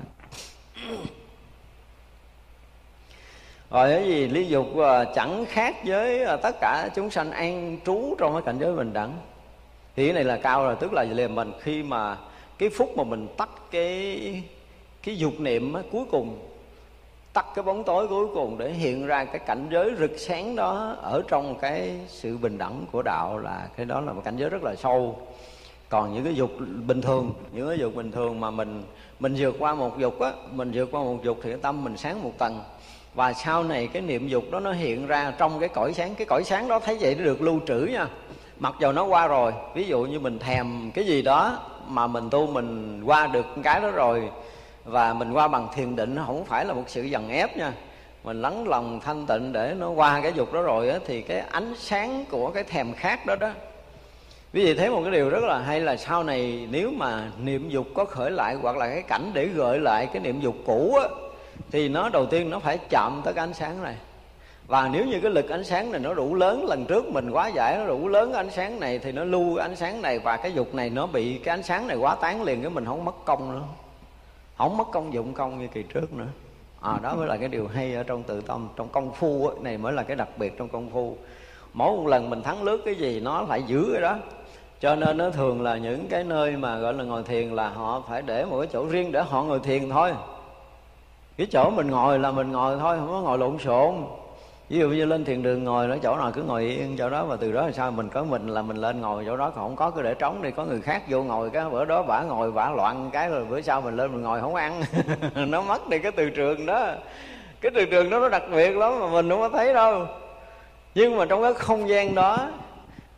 Rồi 3.71 3.89
cái 3.89 4.07
gì? 4.07 4.27
Lý 4.27 4.45
dục 4.45 4.77
à, 4.77 5.03
chẳng 5.15 5.45
khác 5.45 5.75
với 5.85 6.23
à, 6.23 6.35
tất 6.35 6.55
cả 6.61 6.89
chúng 6.95 7.09
sanh 7.09 7.31
an 7.31 7.77
trú 7.85 8.15
trong 8.17 8.33
cái 8.33 8.41
cảnh 8.45 8.57
giới 8.59 8.75
bình 8.75 8.93
đẳng. 8.93 9.17
Thì 9.95 10.05
cái 10.05 10.13
này 10.13 10.23
là 10.23 10.37
cao 10.37 10.63
rồi 10.63 10.75
tức 10.79 10.93
là 10.93 11.03
liền 11.03 11.35
mình. 11.35 11.51
Khi 11.61 11.83
mà 11.83 12.17
cái 12.57 12.69
phút 12.69 12.97
mà 12.97 13.03
mình 13.03 13.27
tắt 13.37 13.49
cái 13.71 14.43
cái 15.03 15.17
dục 15.17 15.39
niệm 15.39 15.73
á, 15.73 15.81
cuối 15.91 16.05
cùng 16.11 16.37
tắt 17.33 17.45
cái 17.55 17.63
bóng 17.63 17.83
tối 17.83 18.07
cuối 18.07 18.27
cùng 18.33 18.57
để 18.57 18.71
hiện 18.71 19.05
ra 19.05 19.25
cái 19.25 19.39
cảnh 19.39 19.67
giới 19.71 19.91
rực 19.99 20.11
sáng 20.17 20.55
đó 20.55 20.95
ở 21.01 21.21
trong 21.27 21.59
cái 21.59 21.99
sự 22.07 22.37
bình 22.37 22.57
đẳng 22.57 22.85
của 22.91 23.01
đạo 23.01 23.37
là 23.37 23.67
cái 23.77 23.85
đó 23.85 24.01
là 24.01 24.13
một 24.13 24.21
cảnh 24.25 24.37
giới 24.37 24.49
rất 24.49 24.63
là 24.63 24.75
sâu. 24.75 25.19
Còn 25.89 26.13
những 26.13 26.23
cái 26.23 26.35
dục 26.35 26.51
bình 26.87 27.01
thường 27.01 27.33
những 27.51 27.67
cái 27.67 27.77
dục 27.77 27.95
bình 27.95 28.11
thường 28.11 28.39
mà 28.39 28.51
mình 28.51 28.83
mình 29.19 29.35
vượt 29.37 29.55
qua 29.59 29.75
một 29.75 29.99
dục 29.99 30.19
á 30.19 30.31
mình 30.51 30.71
vượt 30.73 30.89
qua 30.91 31.01
một 31.01 31.17
dục 31.23 31.37
thì 31.43 31.49
cái 31.49 31.59
tâm 31.61 31.83
mình 31.83 31.97
sáng 31.97 32.23
một 32.23 32.31
tầng. 32.37 32.59
Và 33.13 33.33
sau 33.33 33.63
này 33.63 33.87
cái 33.87 34.01
niệm 34.01 34.27
dục 34.27 34.43
đó 34.51 34.59
nó 34.59 34.71
hiện 34.71 35.07
ra 35.07 35.33
trong 35.37 35.59
cái 35.59 35.69
cõi 35.69 35.93
sáng 35.93 36.15
cái 36.15 36.25
cõi 36.25 36.43
sáng 36.43 36.67
đó 36.67 36.79
thấy 36.79 36.97
vậy 37.01 37.15
nó 37.15 37.23
được 37.23 37.41
lưu 37.41 37.59
trữ 37.67 37.87
nha. 37.91 38.07
Mặc 38.59 38.73
dầu 38.81 38.91
nó 38.91 39.03
qua 39.03 39.27
rồi 39.27 39.53
ví 39.75 39.83
dụ 39.83 40.03
như 40.03 40.19
mình 40.19 40.39
thèm 40.39 40.91
cái 40.93 41.05
gì 41.05 41.21
đó 41.21 41.59
mà 41.87 42.07
mình 42.07 42.29
tu 42.29 42.47
mình 42.47 43.01
qua 43.05 43.27
được 43.27 43.45
cái 43.63 43.81
đó 43.81 43.91
rồi 43.91 44.29
và 44.85 45.13
mình 45.13 45.31
qua 45.31 45.47
bằng 45.47 45.67
thiền 45.75 45.95
định 45.95 46.15
nó 46.15 46.23
không 46.25 46.45
phải 46.45 46.65
là 46.65 46.73
một 46.73 46.83
sự 46.87 47.03
dần 47.03 47.29
ép 47.29 47.57
nha. 47.57 47.73
Mình 48.23 48.41
lắng 48.41 48.67
lòng 48.67 48.99
thanh 48.99 49.25
tịnh 49.25 49.53
để 49.53 49.75
nó 49.79 49.89
qua 49.89 50.21
cái 50.21 50.33
dục 50.35 50.53
đó 50.53 50.61
rồi 50.61 50.89
á, 50.89 50.99
thì 51.07 51.21
cái 51.21 51.39
ánh 51.39 51.73
sáng 51.77 52.25
của 52.29 52.49
cái 52.49 52.63
thèm 52.63 52.93
khát 52.93 53.25
đó 53.25 53.35
đó. 53.35 53.51
Vì 54.53 54.65
vậy 54.65 54.75
thấy 54.75 54.89
một 54.89 55.01
cái 55.03 55.11
điều 55.11 55.29
rất 55.29 55.43
là 55.43 55.59
hay 55.59 55.79
là 55.81 55.97
sau 55.97 56.23
này 56.23 56.67
nếu 56.71 56.91
mà 56.97 57.31
niệm 57.43 57.69
dục 57.69 57.87
có 57.95 58.05
khởi 58.05 58.31
lại 58.31 58.55
hoặc 58.61 58.77
là 58.77 58.89
cái 58.89 59.01
cảnh 59.01 59.31
để 59.33 59.45
gợi 59.45 59.79
lại 59.79 60.07
cái 60.13 60.21
niệm 60.21 60.39
dục 60.39 60.55
cũ 60.65 60.95
á 61.01 61.07
thì 61.71 61.89
nó 61.89 62.09
đầu 62.09 62.25
tiên 62.25 62.49
nó 62.49 62.59
phải 62.59 62.77
chạm 62.89 63.21
tới 63.23 63.33
cái 63.33 63.43
ánh 63.43 63.53
sáng 63.53 63.83
này 63.83 63.95
và 64.67 64.89
nếu 64.93 65.05
như 65.05 65.19
cái 65.19 65.31
lực 65.31 65.49
ánh 65.49 65.63
sáng 65.63 65.91
này 65.91 65.99
nó 65.99 66.13
đủ 66.13 66.35
lớn 66.35 66.65
lần 66.65 66.85
trước 66.85 67.05
mình 67.05 67.31
quá 67.31 67.47
giải 67.47 67.77
nó 67.77 67.87
đủ 67.87 68.07
lớn 68.07 68.33
ánh 68.33 68.49
sáng 68.49 68.79
này 68.79 68.99
thì 68.99 69.11
nó 69.11 69.23
lưu 69.23 69.57
ánh 69.57 69.75
sáng 69.75 70.01
này 70.01 70.19
và 70.19 70.37
cái 70.37 70.53
dục 70.53 70.75
này 70.75 70.89
nó 70.89 71.07
bị 71.07 71.37
cái 71.37 71.53
ánh 71.53 71.63
sáng 71.63 71.87
này 71.87 71.97
quá 71.97 72.15
tán 72.15 72.43
liền 72.43 72.61
cái 72.61 72.69
mình 72.69 72.85
không 72.85 73.05
mất 73.05 73.25
công 73.25 73.51
nữa. 73.51 73.63
Không 74.57 74.77
mất 74.77 74.87
công 74.91 75.13
dụng 75.13 75.33
công 75.33 75.59
như 75.59 75.67
kỳ 75.67 75.83
trước 75.83 76.13
nữa. 76.13 76.27
À, 76.81 76.99
đó 77.03 77.15
mới 77.15 77.27
là 77.27 77.37
cái 77.37 77.47
điều 77.47 77.67
hay 77.67 77.95
ở 77.95 78.03
trong 78.03 78.23
tự 78.23 78.41
tâm 78.41 78.69
trong 78.75 78.89
công 78.89 79.13
phu 79.13 79.47
ấy, 79.47 79.55
này 79.61 79.77
mới 79.77 79.93
là 79.93 80.03
cái 80.03 80.15
đặc 80.15 80.29
biệt 80.37 80.57
trong 80.57 80.69
công 80.69 80.89
phu. 80.89 81.17
Mỗi 81.73 81.97
một 81.97 82.07
lần 82.07 82.29
mình 82.29 82.41
thắng 82.43 82.63
lướt 82.63 82.81
cái 82.85 82.95
gì 82.95 83.19
nó 83.19 83.45
phải 83.47 83.63
giữ 83.63 83.89
cái 83.93 84.01
đó. 84.01 84.17
Cho 84.79 84.95
nên 84.95 85.17
nó 85.17 85.29
thường 85.29 85.61
là 85.61 85.77
những 85.77 86.07
cái 86.07 86.23
nơi 86.23 86.51
mà 86.51 86.77
gọi 86.77 86.93
là 86.93 87.03
ngồi 87.03 87.23
thiền 87.23 87.49
là 87.49 87.69
họ 87.69 88.03
phải 88.09 88.21
để 88.21 88.45
một 88.45 88.57
cái 88.59 88.67
chỗ 88.73 88.85
riêng 88.85 89.11
để 89.11 89.21
họ 89.21 89.43
ngồi 89.43 89.59
thiền 89.59 89.89
thôi. 89.89 90.13
Cái 91.37 91.47
chỗ 91.51 91.69
mình 91.69 91.91
ngồi 91.91 92.19
là 92.19 92.31
mình 92.31 92.51
ngồi 92.51 92.77
thôi 92.79 92.97
không 92.99 93.09
có 93.09 93.21
ngồi 93.21 93.37
lộn 93.37 93.57
xộn 93.59 93.95
ví 94.69 94.79
dụ 94.79 94.89
như 94.89 95.05
lên 95.05 95.25
thiền 95.25 95.43
đường 95.43 95.63
ngồi 95.63 95.89
ở 95.89 95.97
chỗ 96.03 96.15
nào 96.15 96.31
cứ 96.31 96.43
ngồi 96.43 96.63
yên 96.63 96.97
chỗ 96.97 97.09
đó 97.09 97.25
và 97.25 97.35
từ 97.35 97.51
đó 97.51 97.65
là 97.65 97.71
sao 97.71 97.91
mình 97.91 98.09
có 98.09 98.23
mình 98.23 98.47
là 98.47 98.61
mình 98.61 98.77
lên 98.77 99.01
ngồi 99.01 99.23
chỗ 99.25 99.37
đó, 99.37 99.49
còn 99.49 99.65
không 99.65 99.75
có 99.75 99.91
cứ 99.91 100.01
để 100.01 100.13
trống 100.13 100.41
đi, 100.41 100.51
có 100.51 100.65
người 100.65 100.81
khác 100.81 101.03
vô 101.09 101.23
ngồi 101.23 101.49
cái 101.49 101.69
bữa 101.69 101.85
đó 101.85 102.01
vả 102.01 102.23
ngồi 102.27 102.51
vả 102.51 102.71
loạn 102.75 103.09
cái 103.13 103.29
rồi 103.29 103.45
bữa 103.45 103.61
sau 103.61 103.81
mình 103.81 103.95
lên 103.95 104.11
mình 104.11 104.21
ngồi 104.21 104.41
không 104.41 104.55
ăn. 104.55 104.81
Nó 105.35 105.61
mất 105.61 105.89
đi 105.89 105.99
cái 105.99 106.11
từ 106.11 106.29
trường 106.29 106.65
đó. 106.65 106.87
Cái 107.61 107.71
từ 107.75 107.85
trường 107.85 108.09
đó 108.09 108.19
nó 108.19 108.29
đặc 108.29 108.43
biệt 108.51 108.69
lắm 108.69 108.99
mà 108.99 109.07
mình 109.07 109.29
không 109.29 109.39
có 109.39 109.49
thấy 109.49 109.73
đâu. 109.73 110.05
Nhưng 110.95 111.17
mà 111.17 111.25
trong 111.25 111.41
cái 111.41 111.53
không 111.53 111.89
gian 111.89 112.15
đó 112.15 112.47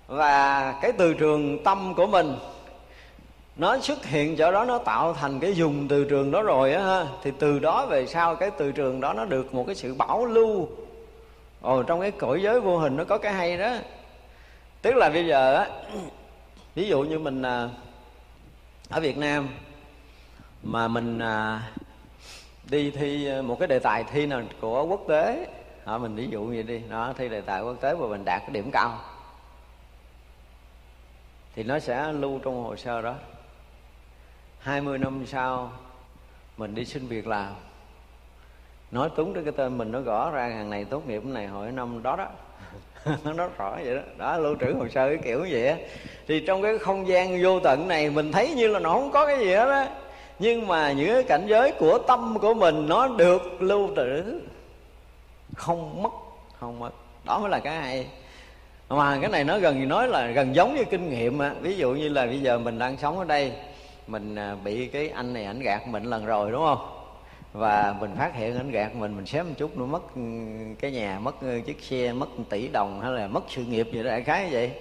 và 0.07 0.73
cái 0.81 0.91
từ 0.91 1.13
trường 1.13 1.63
tâm 1.63 1.93
của 1.97 2.07
mình, 2.07 2.35
nó 3.55 3.77
xuất 3.79 4.05
hiện 4.05 4.35
chỗ 4.35 4.51
đó, 4.51 4.65
nó 4.65 4.77
tạo 4.77 5.13
thành 5.13 5.39
cái 5.39 5.53
dùng 5.53 5.87
từ 5.87 6.03
trường 6.03 6.31
đó 6.31 6.41
rồi 6.41 6.73
á 6.73 6.83
ha, 6.83 7.05
thì 7.23 7.31
từ 7.39 7.59
đó 7.59 7.85
về 7.85 8.05
sau 8.05 8.35
cái 8.35 8.51
từ 8.51 8.71
trường 8.71 9.01
đó 9.01 9.13
nó 9.13 9.25
được 9.25 9.53
một 9.53 9.63
cái 9.67 9.75
sự 9.75 9.93
bảo 9.93 10.25
lưu 10.25 10.67
ồ 11.65 11.83
trong 11.83 12.01
cái 12.01 12.11
cõi 12.11 12.41
giới 12.41 12.61
vô 12.61 12.77
hình 12.77 12.97
nó 12.97 13.03
có 13.03 13.17
cái 13.17 13.33
hay 13.33 13.57
đó. 13.57 13.75
Tức 14.81 14.95
là 14.95 15.09
bây 15.09 15.27
giờ 15.27 15.55
á 15.55 15.69
ví 16.75 16.87
dụ 16.87 17.03
như 17.03 17.19
mình 17.19 17.41
à, 17.41 17.69
ở 18.89 18.99
việt 18.99 19.17
nam 19.17 19.49
mà 20.63 20.87
mình 20.87 21.19
à, 21.19 21.61
đi 22.69 22.91
thi 22.91 23.41
một 23.41 23.59
cái 23.59 23.67
đề 23.67 23.79
tài 23.79 24.03
thi 24.03 24.25
nào 24.25 24.41
của 24.61 24.85
quốc 24.85 25.01
tế 25.07 25.47
đó, 25.85 25.97
mình 25.97 26.15
ví 26.15 26.27
dụ 26.27 26.41
như 26.41 26.61
đi 26.61 26.81
nó 26.89 27.13
thi 27.17 27.29
đề 27.29 27.41
tài 27.41 27.61
quốc 27.61 27.81
tế 27.81 27.95
và 27.95 28.07
mình 28.07 28.25
đạt 28.25 28.41
cái 28.41 28.51
điểm 28.51 28.71
cao 28.71 28.99
thì 31.55 31.63
nó 31.63 31.79
sẽ 31.79 32.11
lưu 32.11 32.39
trong 32.43 32.63
hồ 32.63 32.75
sơ 32.75 33.01
đó. 33.01 33.15
20 34.59 34.97
năm 34.97 35.25
sau 35.27 35.71
mình 36.57 36.75
đi 36.75 36.85
xin 36.85 37.07
việc 37.07 37.27
làm 37.27 37.53
nói 38.95 39.09
túng 39.15 39.33
tới 39.33 39.43
cái 39.43 39.53
tên 39.57 39.77
mình, 39.77 39.91
nó 39.91 39.99
gõ 39.99 40.31
ra 40.31 40.47
hàng 40.47 40.69
này 40.69 40.85
tốt 40.85 41.07
nghiệp 41.07 41.25
này 41.25 41.47
hồi 41.47 41.71
năm 41.71 42.03
đó 42.03 42.15
đó. 42.15 42.27
Nó 43.23 43.33
nói 43.33 43.49
rõ 43.57 43.77
vậy 43.83 43.95
đó. 43.95 44.01
Đó, 44.17 44.37
lưu 44.37 44.55
trữ 44.59 44.73
hồ 44.73 44.87
sơ 44.87 45.07
cái 45.07 45.17
kiểu 45.23 45.39
như 45.39 45.49
vậy 45.51 45.67
á. 45.67 45.77
Thì 46.27 46.43
trong 46.47 46.61
cái 46.61 46.77
không 46.77 47.07
gian 47.07 47.43
vô 47.43 47.59
tận 47.59 47.87
này, 47.87 48.09
mình 48.09 48.31
thấy 48.31 48.49
như 48.49 48.67
là 48.67 48.79
nó 48.79 48.93
không 48.93 49.11
có 49.11 49.25
cái 49.25 49.39
gì 49.39 49.53
hết 49.53 49.69
á. 49.69 49.89
Nhưng 50.39 50.67
mà 50.67 50.91
những 50.91 51.13
cái 51.13 51.23
cảnh 51.23 51.45
giới 51.47 51.71
của 51.71 51.97
tâm 52.07 52.37
của 52.41 52.53
mình, 52.53 52.89
nó 52.89 53.07
được 53.07 53.61
lưu 53.61 53.89
trữ. 53.95 54.39
Không 55.55 56.03
mất 56.03 56.11
không 56.59 56.79
mất. 56.79 56.91
Đó 57.25 57.39
mới 57.39 57.49
là 57.49 57.59
cái 57.59 57.75
hay. 57.75 58.07
Mà 58.89 59.17
cái 59.21 59.29
này 59.29 59.43
nó 59.43 59.59
gần 59.59 59.87
nói 59.87 60.07
là 60.07 60.27
gần 60.27 60.55
giống 60.55 60.75
như 60.75 60.83
kinh 60.83 61.09
nghiệm 61.09 61.39
á. 61.39 61.53
Ví 61.61 61.75
dụ 61.77 61.93
như 61.93 62.09
là 62.09 62.25
bây 62.25 62.41
giờ 62.41 62.59
mình 62.59 62.79
đang 62.79 62.97
sống 62.97 63.19
ở 63.19 63.25
đây, 63.25 63.51
mình 64.07 64.35
à, 64.35 64.55
bị 64.63 64.87
cái 64.87 65.09
anh 65.09 65.33
này 65.33 65.45
ảnh 65.45 65.59
gạt 65.59 65.87
mình 65.87 66.03
lần 66.03 66.25
rồi, 66.25 66.51
đúng 66.51 66.63
không? 66.65 66.94
Và 67.55 67.95
mình 67.99 68.11
phát 68.17 68.35
hiện 68.35 68.57
anh 68.57 68.71
gạt 68.71 68.95
mình 68.95 69.15
mình 69.15 69.25
xém 69.25 69.47
một 69.47 69.53
chút 69.57 69.77
nó 69.77 69.85
mất 69.85 70.03
cái 70.79 70.91
nhà 70.91 71.19
mất 71.19 71.35
chiếc 71.65 71.81
xe 71.81 72.13
mất 72.13 72.29
tỷ 72.49 72.67
đồng 72.67 73.01
hay 73.01 73.11
là 73.11 73.27
mất 73.27 73.43
sự 73.49 73.63
nghiệp 73.63 73.87
gì 73.91 74.03
đó 74.03 74.09
đại 74.09 74.23
khái 74.23 74.43
như 74.43 74.49
vậy. 74.51 74.71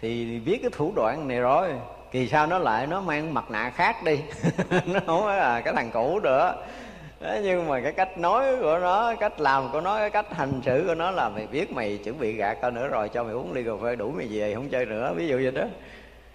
Thì 0.00 0.40
biết 0.40 0.58
cái 0.62 0.70
thủ 0.74 0.92
đoạn 0.96 1.28
này 1.28 1.40
rồi 1.40 1.68
kỳ 2.12 2.28
sau 2.28 2.46
nó 2.46 2.58
lại 2.58 2.86
nó 2.86 3.00
mang 3.00 3.34
mặt 3.34 3.50
nạ 3.50 3.70
khác 3.70 3.96
đi. 4.04 4.18
Nó 4.86 5.00
không 5.06 5.24
phải 5.24 5.38
là 5.38 5.60
cái 5.60 5.74
thằng 5.74 5.90
cũ 5.92 6.20
nữa 6.20 6.54
Đấy, 7.20 7.40
nhưng 7.44 7.68
mà 7.68 7.80
cái 7.80 7.92
cách 7.92 8.18
nói 8.18 8.56
của 8.60 8.78
nó 8.78 9.14
cách 9.14 9.40
làm 9.40 9.68
của 9.72 9.80
nó 9.80 9.98
cái 9.98 10.10
cách 10.10 10.34
hành 10.34 10.60
xử 10.64 10.84
của 10.86 10.94
nó 10.94 11.10
là 11.10 11.28
mày 11.28 11.46
biết 11.46 11.72
mày 11.72 11.98
chuẩn 12.04 12.18
bị 12.18 12.32
gạt 12.32 12.58
tao 12.60 12.70
nữa 12.70 12.88
rồi 12.88 13.08
cho 13.08 13.24
mày 13.24 13.32
uống 13.32 13.52
ly 13.52 13.62
cà 13.64 13.70
phê 13.82 13.96
đủ 13.96 14.10
mày 14.10 14.26
về 14.30 14.54
không 14.54 14.68
chơi 14.68 14.86
nữa 14.86 15.12
ví 15.16 15.28
dụ 15.28 15.36
vậy 15.42 15.50
đó 15.50 15.64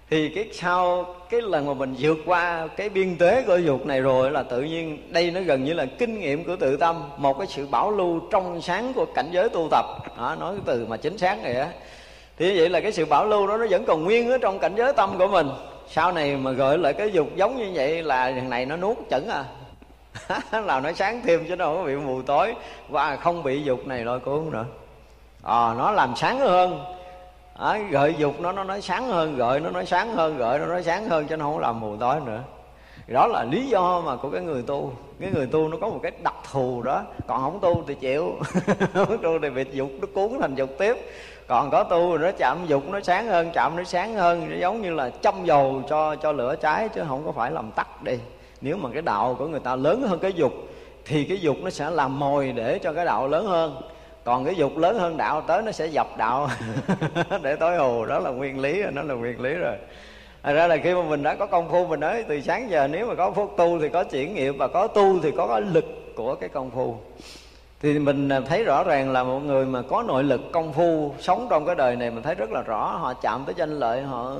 thì 0.10 0.30
cái 0.30 0.50
sau 0.54 1.06
cái 1.30 1.42
lần 1.42 1.66
mà 1.66 1.74
mình 1.74 1.96
vượt 2.00 2.18
qua 2.25 2.68
cái 2.78 2.89
biên 2.89 3.18
tế 3.18 3.44
của 3.48 3.58
dục 3.58 3.86
này 3.86 4.01
rồi 4.01 4.32
là 4.32 4.44
tự 4.44 4.62
nhiên 4.62 4.98
đây 5.10 5.32
nó 5.32 5.42
gần 5.42 5.63
như 5.63 5.74
là 5.74 5.86
kinh 5.86 6.20
nghiệm 6.20 6.44
của 6.44 6.56
tự 6.56 6.78
tâm 6.78 7.04
một 7.18 7.38
cái 7.38 7.48
sự 7.48 7.68
bảo 7.68 7.92
lưu 7.92 8.20
trong 8.32 8.62
sáng 8.62 8.94
của 8.94 9.06
cảnh 9.06 9.30
giới 9.32 9.50
tu 9.50 9.68
tập. 9.72 9.86
Đó, 10.18 10.36
nói 10.39 10.56
cái 10.56 10.63
từ 10.66 10.86
mà 10.86 10.98
chính 10.98 11.18
xác 11.18 11.44
này 11.44 11.56
á. 11.56 11.70
Thì 12.38 12.46
như 12.46 12.60
vậy 12.60 12.70
là 12.70 12.80
cái 12.82 12.92
sự 12.92 13.06
bảo 13.06 13.25
lưu 13.25 13.48
đó 13.48 13.58
nó 13.58 13.66
vẫn 13.70 13.86
còn 13.86 14.04
nguyên 14.04 14.32
ở 14.32 14.38
trong 14.38 14.60
cảnh 14.60 14.74
giới 14.78 14.94
tâm 14.94 15.18
của 15.18 15.28
mình. 15.28 15.50
Sau 15.89 16.12
này 16.12 16.38
mà 16.38 16.51
gợi 16.51 16.78
lại 16.78 16.94
cái 16.94 17.12
dục 17.12 17.28
giống 17.36 17.58
như 17.58 17.72
vậy 17.74 18.04
là 18.04 18.32
thằng 18.32 18.50
này 18.50 18.66
nó 18.66 18.78
nuốt 18.78 18.98
chẩn 19.10 19.28
à. 19.30 19.44
Làm 20.66 20.84
nó 20.84 20.92
sáng 20.94 21.22
thêm 21.25 21.46
chứ 21.48 21.56
đâu 21.56 21.75
có 21.78 21.84
bị 21.84 21.96
mù 21.96 22.22
tối. 22.22 22.54
Và 22.89 23.16
không 23.16 23.44
bị 23.44 23.63
dục 23.63 23.88
này 23.88 24.06
lôi 24.06 24.20
cuốn 24.20 24.51
nữa. 24.51 24.66
À, 25.44 25.74
nó 25.78 25.92
làm 25.92 26.13
sáng 26.16 26.39
hơn 26.39 26.99
à, 27.60 27.78
gợi 27.78 28.16
dục 28.18 28.39
nó 28.39 28.51
nó 28.51 28.63
nói 28.63 28.82
sáng 28.82 29.08
hơn 29.08 29.36
gợi 29.38 29.60
nó 29.60 29.70
nói 29.70 29.86
sáng 29.86 30.16
hơn 30.16 30.38
gợi 30.38 30.60
nó 30.60 30.66
nói 30.66 30.84
sáng 30.84 31.10
hơn 31.10 31.28
cho 31.28 31.36
nó 31.36 31.46
không 31.46 31.60
làm 31.60 31.80
mù 31.80 31.98
tối 31.98 32.16
nữa. 32.25 32.44
Đó 33.08 33.28
là 33.28 33.44
lý 33.44 33.66
do 33.66 34.01
mà 34.01 34.16
của 34.16 34.30
cái 34.30 34.42
người 34.42 34.62
tu. 34.62 34.92
Cái 35.20 35.30
người 35.34 35.48
tu 35.48 35.68
nó 35.68 35.78
có 35.82 35.89
một 35.89 36.00
cái 36.04 36.12
đặc 36.24 36.36
thù 36.51 36.82
đó. 36.82 37.04
Còn 37.28 37.42
không 37.42 37.60
tu 37.60 37.84
thì 37.88 37.96
chịu. 37.96 38.36
Không 38.94 39.18
tu 39.18 39.39
thì 39.42 39.50
bị 39.50 39.66
dục 39.72 39.89
nó 40.01 40.08
cuốn 40.13 40.39
thành 40.42 40.56
dục 40.56 40.70
tiếp. 40.78 40.98
Còn 41.48 41.70
có 41.70 41.84
tu 41.84 42.18
nó 42.18 42.32
chạm 42.38 42.58
dục 42.68 42.84
nó 42.89 43.00
sáng 43.01 43.28
hơn 43.28 43.51
chạm 43.54 43.75
nó 43.78 43.84
sáng 43.84 44.16
hơn. 44.16 44.50
Nó 44.50 44.56
giống 44.56 44.82
như 44.82 44.94
là 44.94 45.10
châm 45.10 45.46
dầu 45.46 45.82
cho 45.89 46.16
cho 46.16 46.32
lửa 46.32 46.56
cháy 46.62 46.89
chứ 46.89 47.04
không 47.08 47.25
có 47.25 47.32
phải 47.32 47.51
làm 47.51 47.72
tắt 47.72 48.04
đi. 48.04 48.18
Nếu 48.62 48.78
mà 48.78 48.89
cái 48.94 49.01
đạo 49.01 49.36
của 49.39 49.48
người 49.48 49.60
ta 49.60 49.75
lớn 49.75 50.01
hơn 50.08 50.20
cái 50.20 50.34
dục 50.34 50.54
thì 51.06 51.24
cái 51.24 51.39
dục 51.39 51.58
nó 51.63 51.70
sẽ 51.70 51.89
làm 51.89 52.20
mồi 52.20 52.51
để 52.56 52.80
cho 52.80 52.94
cái 52.94 53.06
đạo 53.06 53.28
lớn 53.28 53.46
hơn 53.46 53.82
còn 54.29 54.45
cái 54.45 54.55
dục 54.55 54.77
lớn 54.77 55.00
hơn 55.00 55.17
đạo, 55.17 55.41
tới 55.41 55.62
nó 55.62 55.71
sẽ 55.71 55.88
dập 55.88 56.17
đạo. 56.17 56.50
Để 57.41 57.55
tối 57.55 57.77
hù, 57.77 58.05
đó 58.05 58.19
là 58.19 58.29
nguyên 58.29 58.59
lý 58.59 58.83
nó 58.93 59.01
là 59.01 59.13
nguyên 59.13 59.41
lý 59.41 59.53
rồi. 59.53 59.75
Thật 60.43 60.53
ra 60.53 60.67
là 60.67 60.77
khi 60.77 60.93
mà 60.93 61.01
mình 61.01 61.24
đã 61.24 61.36
có 61.36 61.45
công 61.45 61.69
phu, 61.69 61.88
mình 61.88 62.00
nói 62.00 62.24
từ 62.27 62.41
sáng 62.41 62.69
giờ, 62.69 62.88
nếu 62.88 63.07
mà 63.07 63.15
có 63.15 63.31
phước 63.31 63.50
tu 63.57 63.79
thì 63.79 63.89
có 63.89 64.03
chuyển 64.03 64.36
nghiệp, 64.36 64.51
và 64.51 64.67
có 64.67 64.88
tu 64.88 65.19
thì 65.19 65.31
có 65.38 65.48
cái 65.48 65.62
lực 65.62 65.86
của 66.15 66.36
cái 66.36 66.50
công 66.50 66.71
phu. 66.71 66.98
Thì 67.81 68.00
mình 68.00 68.29
thấy 68.48 68.63
rõ 68.63 68.83
ràng 68.83 69.12
là 69.12 69.24
một 69.24 69.39
người 69.39 69.65
mà 69.65 69.81
có 69.81 70.03
nội 70.03 70.24
lực 70.24 70.41
công 70.51 70.74
phu 70.74 71.13
sống 71.19 71.48
trong 71.50 71.65
cái 71.65 71.75
đời 71.75 71.95
này, 71.95 72.12
mình 72.12 72.24
thấy 72.24 72.36
rất 72.36 72.51
là 72.51 72.62
rõ, 72.62 72.98
họ 73.01 73.13
chạm 73.13 73.43
tới 73.45 73.55
danh 73.57 73.79
lợi, 73.79 74.01
họ 74.01 74.36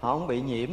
họ 0.00 0.12
không 0.12 0.26
bị 0.26 0.40
nhiễm 0.40 0.68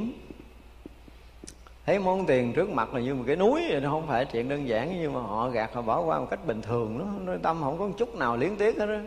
thấy 1.86 2.00
món 2.00 2.25
tiền 2.25 2.54
trước 2.54 2.70
mặt 2.70 2.94
là 2.94 3.02
như 3.02 3.16
một 3.16 3.24
cái 3.28 3.36
núi 3.36 3.66
vậy 3.70 3.82
nó 3.82 3.90
không 3.90 4.08
phải 4.08 4.25
chuyện 4.25 4.50
đơn 4.50 4.68
giản, 4.68 5.02
nhưng 5.02 5.13
mà 5.13 5.20
họ 5.20 5.50
gạt, 5.50 5.74
họ 5.74 5.82
bỏ 5.82 6.02
qua 6.02 6.20
một 6.20 6.28
cách 6.30 6.46
bình 6.46 6.62
thường 6.62 6.98
nó 6.98 7.06
nó 7.32 7.38
tâm 7.44 7.62
không 7.62 7.78
có 7.80 7.88
một 7.88 7.94
chút 7.98 8.16
nào 8.16 8.38
liếng 8.38 8.56
tiếc 8.56 8.78
hết 8.78 8.86
đó 8.86 8.98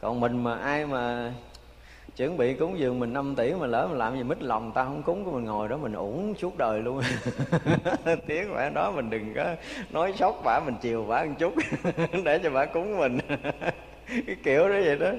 còn 0.00 0.20
mình 0.20 0.44
mà 0.44 0.56
ai 0.56 0.86
mà 0.86 1.32
chuẩn 2.16 2.36
bị 2.36 2.54
cúng 2.54 2.78
dường 2.78 3.00
mình 3.00 3.12
5 3.12 3.34
tỷ 3.36 3.54
mà 3.54 3.66
lỡ 3.66 3.88
mà 3.90 3.96
làm 3.96 4.16
gì 4.16 4.22
mít 4.22 4.42
lòng 4.42 4.72
ta 4.72 4.84
không 4.84 5.02
cúng 5.02 5.24
của 5.24 5.30
mình 5.30 5.44
ngồi 5.44 5.68
đó 5.68 5.76
mình 5.76 5.92
uổng 5.92 6.34
suốt 6.34 6.58
đời 6.58 6.82
luôn. 6.82 7.00
Tiếng 8.26 8.54
bả 8.54 8.68
đó 8.68 8.90
mình 8.90 9.10
đừng 9.10 9.34
có 9.34 9.44
nói 9.90 10.12
sốc, 10.16 10.40
bả 10.44 10.60
mình 10.60 10.74
chiều 10.80 11.04
bả 11.04 11.24
một 11.24 11.32
chút 11.38 11.54
để 12.24 12.38
cho 12.38 12.50
bả 12.50 12.64
cúng 12.64 12.98
mình. 12.98 13.18
cái 14.26 14.36
kiểu 14.42 14.68
đó 14.68 14.74
vậy 14.84 14.96
đó. 14.96 15.10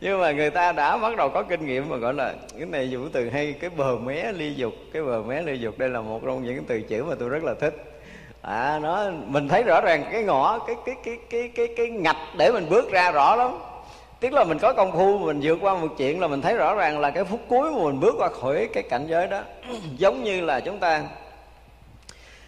Nhưng 0.00 0.20
mà 0.20 0.32
người 0.32 0.50
ta 0.50 0.72
đã 0.72 0.96
bắt 0.96 1.16
đầu 1.16 1.28
có 1.28 1.42
kinh 1.42 1.66
nghiệm 1.66 1.88
mà 1.88 1.96
gọi 1.96 2.14
là, 2.14 2.34
cái 2.58 2.66
này 2.66 2.90
dùng 2.90 3.10
từ 3.12 3.30
hay 3.30 3.52
cái 3.52 3.70
bờ 3.70 3.96
mé 3.96 4.32
ly 4.32 4.54
dục, 4.54 4.72
cái 4.92 5.02
bờ 5.02 5.22
mé 5.22 5.42
ly 5.42 5.58
dục 5.58 5.78
đây 5.78 5.88
là 5.88 6.00
một 6.00 6.20
trong 6.24 6.44
những 6.44 6.64
từ 6.64 6.80
chữ 6.80 7.04
mà 7.04 7.14
tôi 7.18 7.28
rất 7.28 7.44
là 7.44 7.54
thích. 7.54 7.74
À 8.42 8.78
nó, 8.82 9.10
mình 9.26 9.48
thấy 9.48 9.62
rõ 9.62 9.80
ràng 9.80 10.04
cái 10.12 10.22
ngõ, 10.22 10.58
cái 10.66 10.76
cái 10.86 10.94
cái 11.04 11.16
cái 11.30 11.48
cái 11.56 11.68
cái 11.76 11.88
ngạch 11.88 12.16
để 12.38 12.52
mình 12.52 12.66
bước 12.70 12.90
ra 12.90 13.10
rõ 13.12 13.36
lắm. 13.36 13.50
Tức 14.20 14.32
là 14.32 14.44
mình 14.44 14.58
có 14.58 14.72
công 14.72 14.92
phu, 14.92 15.18
mình 15.18 15.40
vượt 15.42 15.58
qua 15.60 15.74
một 15.74 15.88
chuyện 15.98 16.20
là 16.20 16.26
mình 16.26 16.42
thấy 16.42 16.54
rõ 16.54 16.74
ràng 16.74 17.00
là 17.00 17.10
cái 17.10 17.24
phút 17.24 17.40
cuối 17.48 17.70
mà 17.70 17.78
mình 17.84 18.00
bước 18.00 18.14
qua 18.18 18.28
khỏi 18.28 18.68
cái 18.72 18.82
cảnh 18.82 19.06
giới 19.08 19.26
đó. 19.26 19.40
Giống 19.98 20.24
như 20.24 20.40
là 20.40 20.60
chúng 20.60 20.78
ta, 20.78 21.02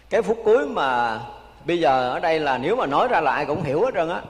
cái 0.09 0.21
phút 0.21 0.37
cuối 0.45 0.67
mà 0.67 1.19
bây 1.65 1.79
giờ 1.79 2.09
ở 2.09 2.19
đây 2.19 2.39
là 2.39 2.57
nếu 2.57 2.75
mà 2.75 2.85
nói 2.85 3.07
ra 3.07 3.21
là 3.21 3.31
ai 3.31 3.45
cũng 3.45 3.63
hiểu 3.63 3.81
hết 3.81 3.91
trơn 3.93 4.09
á 4.09 4.21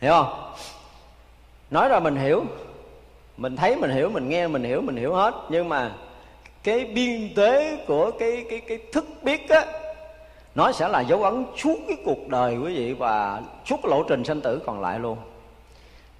hiểu 0.00 0.12
không? 0.12 0.52
Nói 1.70 1.88
ra 1.88 2.00
mình 2.00 2.16
hiểu, 2.16 2.44
mình 3.36 3.56
thấy 3.56 3.76
mình 3.76 3.90
hiểu, 3.90 4.10
mình 4.10 4.28
nghe 4.28 4.48
mình 4.48 4.64
hiểu 4.64 4.80
mình 4.80 4.96
hiểu 4.96 5.14
hết. 5.14 5.34
Nhưng 5.48 5.68
mà 5.68 5.92
cái 6.62 6.84
biên 6.84 7.34
tế 7.34 7.84
của 7.86 8.10
cái 8.18 8.44
cái 8.50 8.60
cái 8.60 8.78
thức 8.92 9.06
biết 9.22 9.48
á, 9.48 9.66
nó 10.54 10.72
sẽ 10.72 10.88
là 10.88 11.00
dấu 11.00 11.22
ấn 11.22 11.44
suốt 11.56 11.76
cái 11.88 11.96
cuộc 12.04 12.28
đời 12.28 12.56
quý 12.56 12.74
vị 12.74 12.92
và 12.92 13.42
suốt 13.66 13.84
lộ 13.84 14.02
trình 14.02 14.24
sanh 14.24 14.40
tử 14.40 14.62
còn 14.66 14.80
lại 14.80 14.98
luôn. 14.98 15.18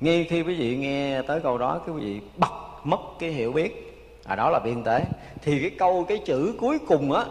Ngay 0.00 0.26
khi 0.30 0.42
quý 0.42 0.54
vị 0.54 0.76
nghe 0.76 1.23
tới 1.23 1.40
câu 1.40 1.58
đó, 1.58 1.80
cái 1.87 1.94
quý 1.94 2.00
vị 2.00 2.20
bật 2.37 2.52
mất 2.85 3.00
cái 3.18 3.30
hiểu 3.30 3.52
biết. 3.52 3.85
À 4.25 4.35
đó 4.35 4.50
là 4.50 4.58
biên 4.58 4.82
tế. 4.82 5.04
Thì 5.42 5.61
cái 5.61 5.70
câu, 5.78 6.04
cái 6.08 6.18
chữ 6.18 6.54
cuối 6.61 6.78
cùng 6.88 7.12
á, 7.12 7.25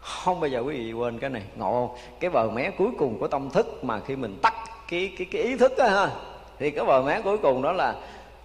không 0.00 0.40
bao 0.40 0.48
giờ 0.48 0.60
quý 0.60 0.76
vị 0.76 0.92
quên 0.92 1.18
cái 1.18 1.30
này. 1.30 1.42
Ngộ 1.56 1.96
cái 2.20 2.30
bờ 2.30 2.50
mé 2.50 2.70
cuối 2.70 2.88
cùng 2.98 3.18
của 3.18 3.28
tâm 3.28 3.50
thức 3.50 3.84
mà 3.84 4.00
khi 4.00 4.16
mình 4.16 4.38
tắt 4.42 4.54
cái 4.88 5.12
cái 5.18 5.26
cái 5.30 5.42
ý 5.42 5.56
thức 5.56 5.72
đó 5.78 5.86
ha. 5.86 6.10
Thì 6.58 6.70
cái 6.70 6.84
bờ 6.84 7.02
mé 7.02 7.20
cuối 7.20 7.38
cùng 7.38 7.62
đó 7.62 7.72
là 7.72 7.94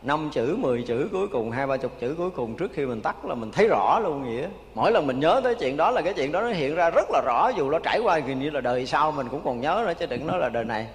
năm 0.01 0.29
chữ 0.33 0.55
10 0.59 0.83
chữ 0.87 1.09
cuối 1.11 1.27
cùng, 1.27 1.51
hai, 1.51 1.67
ba 1.67 1.77
chục 1.77 1.91
chữ 1.99 2.15
cuối 2.17 2.29
cùng 2.29 2.55
trước 2.57 2.71
khi 2.73 2.85
mình 2.85 3.01
tắt 3.01 3.25
là 3.25 3.35
mình 3.35 3.51
thấy 3.51 3.67
rõ 3.67 3.99
luôn 3.99 4.23
nghĩa 4.23 4.47
mỗi 4.75 4.91
lần 4.91 5.07
mình 5.07 5.19
nhớ 5.19 5.41
tới 5.43 5.55
chuyện 5.55 5.77
đó 5.77 5.91
là 5.91 6.01
cái 6.01 6.13
chuyện 6.13 6.31
đó 6.31 6.41
nó 6.41 6.47
hiện 6.47 6.75
ra 6.75 6.89
rất 6.89 7.07
là 7.11 7.21
rõ, 7.25 7.51
dù 7.57 7.69
nó 7.69 7.79
trải 7.79 7.99
qua 7.99 8.19
gần 8.19 8.39
như 8.39 8.49
là 8.49 8.61
đời 8.61 8.85
sau 8.85 9.11
mình 9.11 9.27
cũng 9.31 9.41
còn 9.43 9.61
nhớ 9.61 9.83
nữa, 9.87 9.93
chứ 9.99 10.05
đừng 10.05 10.27
nói 10.27 10.39
là 10.39 10.49
đời 10.49 10.63
này. 10.63 10.87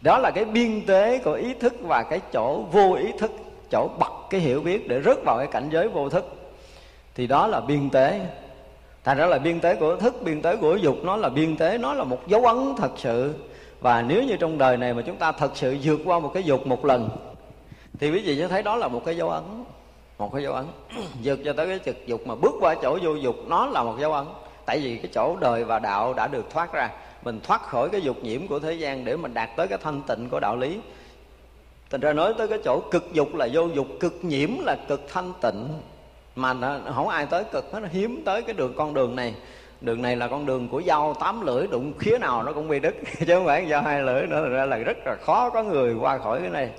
Đó 0.00 0.18
là 0.18 0.30
cái 0.30 0.44
biên 0.44 0.86
tế 0.86 1.18
của 1.18 1.32
ý 1.32 1.54
thức 1.54 1.74
và 1.80 2.02
cái 2.02 2.20
chỗ 2.32 2.62
vô 2.72 2.94
ý 2.94 3.12
thức, 3.18 3.30
chỗ 3.70 3.88
bật 3.98 4.12
cái 4.30 4.40
hiểu 4.40 4.60
biết 4.60 4.88
để 4.88 5.02
rớt 5.02 5.24
vào 5.24 5.38
cái 5.38 5.46
cảnh 5.46 5.68
giới 5.72 5.88
vô 5.88 6.08
thức. 6.08 6.24
Thì 7.14 7.26
đó 7.26 7.46
là 7.46 7.60
biên 7.60 7.90
tế. 7.90 8.20
Thành 9.04 9.18
ra 9.18 9.26
là 9.26 9.38
biên 9.38 9.60
tế 9.60 9.74
của 9.74 9.96
thức, 9.96 10.22
biên 10.22 10.42
tế 10.42 10.56
của 10.56 10.76
dục, 10.76 10.96
nó 11.02 11.16
là 11.16 11.28
biên 11.28 11.56
tế, 11.56 11.78
nó 11.78 11.94
là 11.94 12.04
một 12.04 12.28
dấu 12.28 12.44
ấn 12.44 12.74
thật 12.76 12.90
sự 12.96 13.34
và 13.82 14.02
nếu 14.02 14.22
như 14.22 14.36
trong 14.36 14.58
đời 14.58 14.76
này 14.76 14.94
mà 14.94 15.02
chúng 15.02 15.16
ta 15.16 15.32
thật 15.32 15.50
sự 15.54 15.76
vượt 15.82 16.00
qua 16.04 16.18
một 16.18 16.30
cái 16.34 16.42
dục 16.42 16.66
một 16.66 16.84
lần, 16.84 17.08
thì 18.00 18.10
quý 18.10 18.22
vị 18.24 18.38
sẽ 18.38 18.48
thấy 18.48 18.62
đó 18.62 18.76
là 18.76 18.88
một 18.88 19.02
cái 19.04 19.16
dấu 19.16 19.30
ấn, 19.30 19.42
một 20.18 20.32
cái 20.34 20.42
dấu 20.42 20.52
ấn. 20.52 20.66
Vượt 21.22 21.38
cho 21.44 21.52
tới 21.52 21.66
cái 21.66 21.78
trực 21.84 22.06
dục 22.06 22.26
mà 22.26 22.34
bước 22.34 22.52
qua 22.60 22.74
chỗ 22.82 22.98
vô 23.02 23.14
dục, 23.14 23.36
nó 23.46 23.66
là 23.66 23.82
một 23.82 23.96
dấu 24.00 24.12
ấn. 24.12 24.26
Tại 24.66 24.78
vì 24.78 24.96
cái 24.96 25.10
chỗ 25.14 25.36
đời 25.40 25.64
và 25.64 25.78
đạo 25.78 26.14
đã 26.14 26.26
được 26.26 26.50
thoát 26.50 26.72
ra. 26.72 26.90
Mình 27.24 27.40
thoát 27.42 27.62
khỏi 27.62 27.88
cái 27.88 28.00
dục 28.00 28.16
nhiễm 28.22 28.46
của 28.46 28.58
thế 28.58 28.72
gian 28.72 29.04
để 29.04 29.16
mình 29.16 29.34
đạt 29.34 29.50
tới 29.56 29.68
cái 29.68 29.78
thanh 29.82 30.02
tịnh 30.02 30.28
của 30.30 30.40
đạo 30.40 30.56
lý. 30.56 30.78
Thành 31.90 32.00
ra 32.00 32.12
nói 32.12 32.34
tới 32.38 32.48
cái 32.48 32.58
chỗ 32.64 32.80
cực 32.90 33.12
dục 33.12 33.34
là 33.34 33.48
vô 33.52 33.66
dục, 33.66 33.86
cực 34.00 34.14
nhiễm 34.22 34.50
là 34.60 34.76
cực 34.88 35.08
thanh 35.08 35.32
tịnh. 35.40 35.68
Mà 36.36 36.54
không 36.94 37.08
ai 37.08 37.26
tới 37.26 37.44
cực 37.52 37.74
nó 37.74 37.80
hiếm 37.92 38.22
tới 38.24 38.42
cái 38.42 38.54
đường 38.54 38.74
con 38.76 38.94
đường 38.94 39.16
này 39.16 39.34
đường 39.82 40.02
này 40.02 40.16
là 40.16 40.28
con 40.28 40.46
đường 40.46 40.68
của 40.68 40.82
dao 40.86 41.14
tám 41.14 41.46
lưỡi, 41.46 41.66
đụng 41.66 41.92
khía 41.98 42.18
nào 42.18 42.42
nó 42.42 42.52
cũng 42.52 42.68
bị 42.68 42.80
đứt, 42.80 42.94
chứ 43.18 43.34
không 43.34 43.46
phải 43.46 43.66
dao 43.70 43.82
hai 43.82 44.02
lưỡi 44.02 44.26
nữa 44.26 44.48
ra 44.48 44.64
là 44.64 44.76
rất 44.76 44.96
là 45.06 45.16
khó 45.16 45.50
có 45.50 45.62
người 45.62 45.94
qua 45.94 46.18
khỏi 46.18 46.40
cái 46.40 46.50
này. 46.50 46.70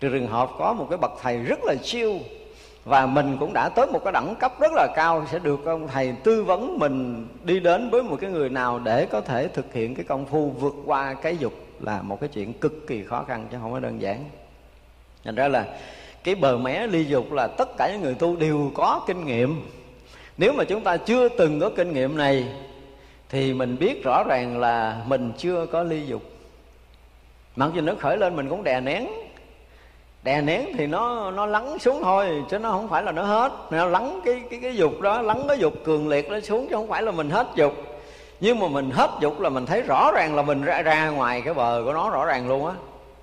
Trừ 0.00 0.08
trường 0.08 0.26
hợp 0.26 0.50
có 0.58 0.72
một 0.72 0.86
cái 0.90 0.98
bậc 0.98 1.12
thầy 1.22 1.36
rất 1.36 1.64
là 1.64 1.74
siêu 1.82 2.18
và 2.84 3.06
mình 3.06 3.36
cũng 3.40 3.52
đã 3.52 3.68
tới 3.68 3.86
một 3.86 4.04
cái 4.04 4.12
đẳng 4.12 4.34
cấp 4.40 4.60
rất 4.60 4.72
là 4.72 4.88
cao, 4.96 5.26
sẽ 5.32 5.38
được 5.38 5.64
ông 5.64 5.88
thầy 5.88 6.14
tư 6.24 6.44
vấn 6.44 6.78
mình 6.78 7.28
đi 7.44 7.60
đến 7.60 7.90
với 7.90 8.02
một 8.02 8.16
cái 8.20 8.30
người 8.30 8.48
nào 8.48 8.78
để 8.78 9.06
có 9.06 9.20
thể 9.20 9.48
thực 9.48 9.74
hiện 9.74 9.94
cái 9.94 10.04
công 10.04 10.26
phu 10.26 10.50
vượt 10.50 10.74
qua 10.86 11.14
cái 11.14 11.36
dục 11.36 11.52
là 11.80 12.02
một 12.02 12.20
cái 12.20 12.28
chuyện 12.28 12.52
cực 12.52 12.86
kỳ 12.86 13.04
khó 13.04 13.24
khăn 13.28 13.46
chứ 13.50 13.58
không 13.62 13.72
có 13.72 13.80
đơn 13.80 14.00
giản. 14.00 14.24
Thành 15.24 15.34
ra 15.34 15.48
là 15.48 15.64
cái 16.24 16.34
bờ 16.34 16.58
mé 16.58 16.86
ly 16.86 17.04
dục 17.04 17.32
là 17.32 17.46
tất 17.46 17.68
cả 17.78 17.90
những 17.92 18.02
người 18.02 18.14
tu 18.14 18.36
đều 18.36 18.70
có 18.74 19.04
kinh 19.06 19.24
nghiệm 19.24 19.62
nếu 20.40 20.52
mà 20.52 20.64
chúng 20.64 20.80
ta 20.80 20.96
chưa 20.96 21.28
từng 21.28 21.60
có 21.60 21.70
kinh 21.76 21.92
nghiệm 21.92 22.16
này, 22.16 22.46
thì 23.28 23.54
mình 23.54 23.76
biết 23.80 24.04
rõ 24.04 24.24
ràng 24.28 24.60
là 24.60 25.02
mình 25.06 25.32
chưa 25.38 25.66
có 25.66 25.82
ly 25.82 26.06
dục. 26.06 26.22
Mặc 27.56 27.70
dù 27.74 27.80
nó 27.80 27.92
khởi 27.98 28.16
lên 28.16 28.36
mình 28.36 28.48
cũng 28.48 28.64
đè 28.64 28.80
nén. 28.80 29.06
Đè 30.22 30.40
nén 30.40 30.64
thì 30.78 30.86
nó 30.86 31.30
nó 31.30 31.46
lắng 31.46 31.78
xuống 31.78 32.00
thôi, 32.02 32.28
chứ 32.50 32.58
nó 32.58 32.70
không 32.70 32.88
phải 32.88 33.02
là 33.02 33.12
nó 33.12 33.22
hết. 33.22 33.52
Nó 33.70 33.84
lắng 33.84 34.20
cái 34.24 34.42
cái 34.50 34.60
cái 34.62 34.76
dục 34.76 35.00
đó, 35.00 35.22
lắng 35.22 35.44
cái 35.48 35.58
dục 35.58 35.74
cường 35.84 36.08
liệt 36.08 36.30
nó 36.30 36.40
xuống 36.40 36.66
chứ 36.70 36.76
không 36.76 36.88
phải 36.88 37.02
là 37.02 37.12
mình 37.12 37.30
hết 37.30 37.46
dục. 37.54 37.72
Nhưng 38.40 38.58
mà 38.58 38.68
mình 38.68 38.90
hết 38.90 39.10
dục 39.20 39.40
là 39.40 39.48
mình 39.48 39.66
thấy 39.66 39.82
rõ 39.82 40.12
ràng 40.14 40.34
là 40.34 40.42
mình 40.42 40.62
ra 40.62 40.82
ra 40.82 41.08
ngoài 41.08 41.42
cái 41.44 41.54
bờ 41.54 41.82
của 41.84 41.92
nó 41.92 42.10
rõ 42.10 42.26
ràng 42.26 42.48
luôn 42.48 42.66
á 42.66 42.72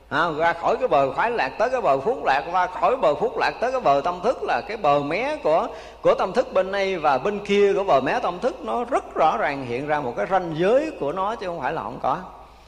à, 0.10 0.32
ra 0.38 0.54
khỏi 0.54 0.78
cái 0.78 0.88
bờ 0.88 1.14
khoái 1.14 1.32
lạc 1.32 1.50
tới 1.50 1.70
cái 1.70 1.82
bờ 1.82 2.00
phúc 2.00 2.26
lạc 2.26 2.44
qua 2.52 2.68
khỏi 2.68 2.96
bờ 2.96 3.16
phúc 3.16 3.38
lạc 3.38 3.52
tới 3.62 3.72
cái 3.72 3.82
bờ 3.82 4.02
tâm 4.04 4.20
thức 4.24 4.44
là 4.44 4.62
cái 4.68 4.78
bờ 4.78 5.00
mé 5.00 5.38
của 5.44 5.68
của 6.02 6.14
tâm 6.14 6.34
thức 6.34 6.54
bên 6.54 6.72
đây 6.72 6.98
và 6.98 7.18
bên 7.18 7.40
kia 7.40 7.74
của 7.74 7.84
bờ 7.84 8.02
mé 8.02 8.20
tâm 8.20 8.40
thức 8.40 8.62
nó 8.62 8.86
rất 8.86 9.16
rõ 9.16 9.38
ràng 9.38 9.66
hiện 9.66 9.88
ra 9.88 10.00
một 10.00 10.14
cái 10.18 10.26
ranh 10.30 10.54
giới 10.58 10.92
của 11.00 11.12
nó 11.12 11.36
chứ 11.36 11.48
không 11.48 11.60
phải 11.60 11.74
là 11.74 11.84
không 11.84 12.00
có. 12.02 12.18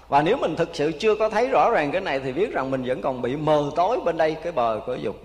Và 0.09 0.21
nếu 0.21 0.37
mình 0.37 0.55
thực 0.55 0.69
sự 0.73 0.91
chưa 0.99 1.15
có 1.15 1.29
thấy 1.29 1.47
rõ 1.47 1.69
ràng 1.71 1.91
cái 1.91 2.01
này 2.01 2.19
thì 2.19 2.33
biết 2.33 2.53
rằng 2.53 2.71
mình 2.71 2.83
vẫn 2.85 3.01
còn 3.01 3.21
bị 3.21 3.35
mờ 3.35 3.71
tối 3.75 3.99
bên 4.05 4.17
đây 4.17 4.35
cái 4.43 4.51
bờ 4.51 4.81
của 4.85 4.95
dục. 4.95 5.15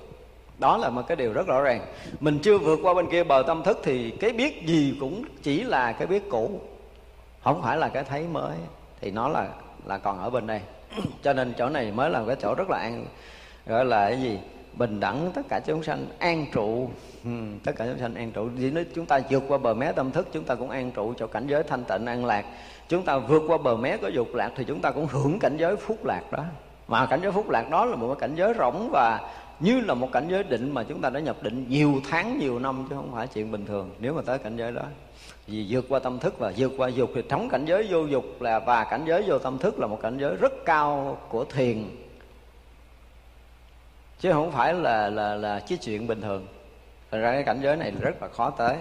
Đó 0.59 0.76
là 0.76 0.88
một 0.88 1.02
cái 1.09 1.16
điều 1.16 1.33
rất 1.33 1.47
rõ 1.47 1.61
ràng. 1.61 1.87
Mình 2.21 2.38
chưa 2.38 2.59
vượt 2.59 2.78
qua 2.83 2.94
bên 2.94 3.11
kia 3.11 3.25
bờ 3.25 3.42
tâm 3.47 3.62
thức 3.62 3.80
thì 3.83 4.11
cái 4.11 4.30
biết 4.30 4.66
gì 4.66 4.97
cũng 5.00 5.25
chỉ 5.42 5.62
là 5.62 5.92
cái 5.92 6.06
biết 6.06 6.30
cũ. 6.30 6.61
Không 7.44 7.62
phải 7.62 7.76
là 7.76 7.88
cái 7.88 8.04
thấy 8.04 8.26
mới 8.33 8.56
thì 9.00 9.11
nó 9.11 9.28
là 9.28 9.47
là 9.87 9.99
còn 9.99 10.23
ở 10.23 10.30
bên 10.30 10.47
đây. 10.47 10.61
cho 11.23 11.33
nên 11.33 11.53
chỗ 11.59 11.69
này 11.69 11.93
mới 11.93 12.11
là 12.11 12.25
cái 12.27 12.37
chỗ 12.37 12.55
rất 12.55 12.71
là 12.71 12.79
an 12.79 13.07
gọi 13.67 13.85
là 13.85 14.09
cái 14.09 14.21
gì? 14.23 14.39
Bình 14.77 15.01
đẳng 15.01 15.31
tất 15.35 15.43
cả 15.49 15.61
chúng 15.67 15.83
sanh 15.83 16.07
an 16.19 16.47
trụ. 16.53 16.91
Ừ, 17.25 17.31
tất 17.65 17.73
cả 17.77 17.87
chúng 17.87 17.99
sanh 17.99 18.15
an 18.15 18.33
trụ. 18.33 18.49
Vì 18.55 18.71
nếu 18.71 18.85
chúng 18.95 19.07
ta 19.07 19.21
vượt 19.31 19.43
qua 19.49 19.59
bờ 19.59 19.75
mé 19.75 19.93
tâm 19.93 20.11
thức 20.11 20.29
chúng 20.33 20.45
ta 20.45 20.55
cũng 20.55 20.71
an 20.71 20.91
trụ 20.91 21.15
cho 21.17 21.27
cảnh 21.27 21.47
giới 21.47 21.63
thanh 21.63 21.85
tịnh 21.85 22.07
an 22.07 22.25
lạc. 22.25 22.45
Chúng 22.89 23.05
ta 23.05 23.19
vượt 23.19 23.43
qua 23.47 23.59
bờ 23.59 23.77
mé 23.77 23.97
có 23.97 24.09
dục 24.09 24.35
lạc 24.35 24.51
thì 24.57 24.65
chúng 24.65 24.81
ta 24.81 24.90
cũng 24.90 25.07
hưởng 25.07 25.38
cảnh 25.38 25.57
giới 25.57 25.77
phúc 25.77 26.05
lạc 26.05 26.23
đó. 26.33 26.45
Mà 26.88 27.07
cảnh 27.07 27.21
giới 27.23 27.33
phúc 27.33 27.51
lạc 27.51 27.71
đó 27.71 27.85
là 27.85 27.97
một 27.97 28.07
cái 28.07 28.16
cảnh 28.21 28.37
giới 28.37 28.55
rỗng 28.59 28.88
và 28.92 29.21
như 29.61 29.81
là 29.81 29.95
một 29.95 30.09
cảnh 30.12 30.27
giới 30.31 30.42
định 30.42 30.75
mà 30.75 30.83
chúng 30.83 31.01
ta 31.01 31.11
đã 31.11 31.21
nhập 31.21 31.37
định 31.42 31.66
nhiều 31.68 31.95
tháng 32.11 32.38
nhiều 32.38 32.59
năm 32.59 32.87
chứ 32.90 32.97
không 32.97 33.12
phải 33.14 33.27
chuyện 33.27 33.53
bình 33.53 33.66
thường. 33.66 33.90
Nếu 33.99 34.14
mà 34.14 34.23
tới 34.27 34.38
cảnh 34.38 34.57
giới 34.57 34.73
đó 34.73 34.83
vì 35.47 35.67
vượt 35.69 35.85
qua 35.89 35.99
tâm 35.99 36.19
thức 36.19 36.39
và 36.39 36.53
vượt 36.57 36.73
qua 36.77 36.89
dục 36.89 37.11
thì 37.15 37.23
trống 37.29 37.49
cảnh 37.49 37.65
giới 37.65 37.87
vô 37.91 38.05
dục 38.05 38.25
là, 38.41 38.59
và 38.59 38.85
cảnh 38.85 39.05
giới 39.07 39.23
vô 39.27 39.39
tâm 39.39 39.59
thức 39.59 39.79
là 39.79 39.87
một 39.87 39.99
cảnh 40.03 40.19
giới 40.19 40.37
rất 40.37 40.53
cao 40.65 41.19
của 41.29 41.45
thiền. 41.45 41.85
Chứ 44.21 44.33
không 44.33 44.53
phải 44.53 44.75
là 44.75 45.11
là 45.11 45.35
là 45.35 45.61
cái 45.69 45.79
chuyện 45.79 46.07
bình 46.07 46.21
thường. 46.21 46.47
Thành 47.11 47.21
ra 47.21 47.33
cái 47.33 47.43
cảnh 47.43 47.61
giới 47.63 47.77
này 47.77 47.93
rất 48.01 48.23
là 48.23 48.29
khó 48.29 48.51
tới. 48.51 48.77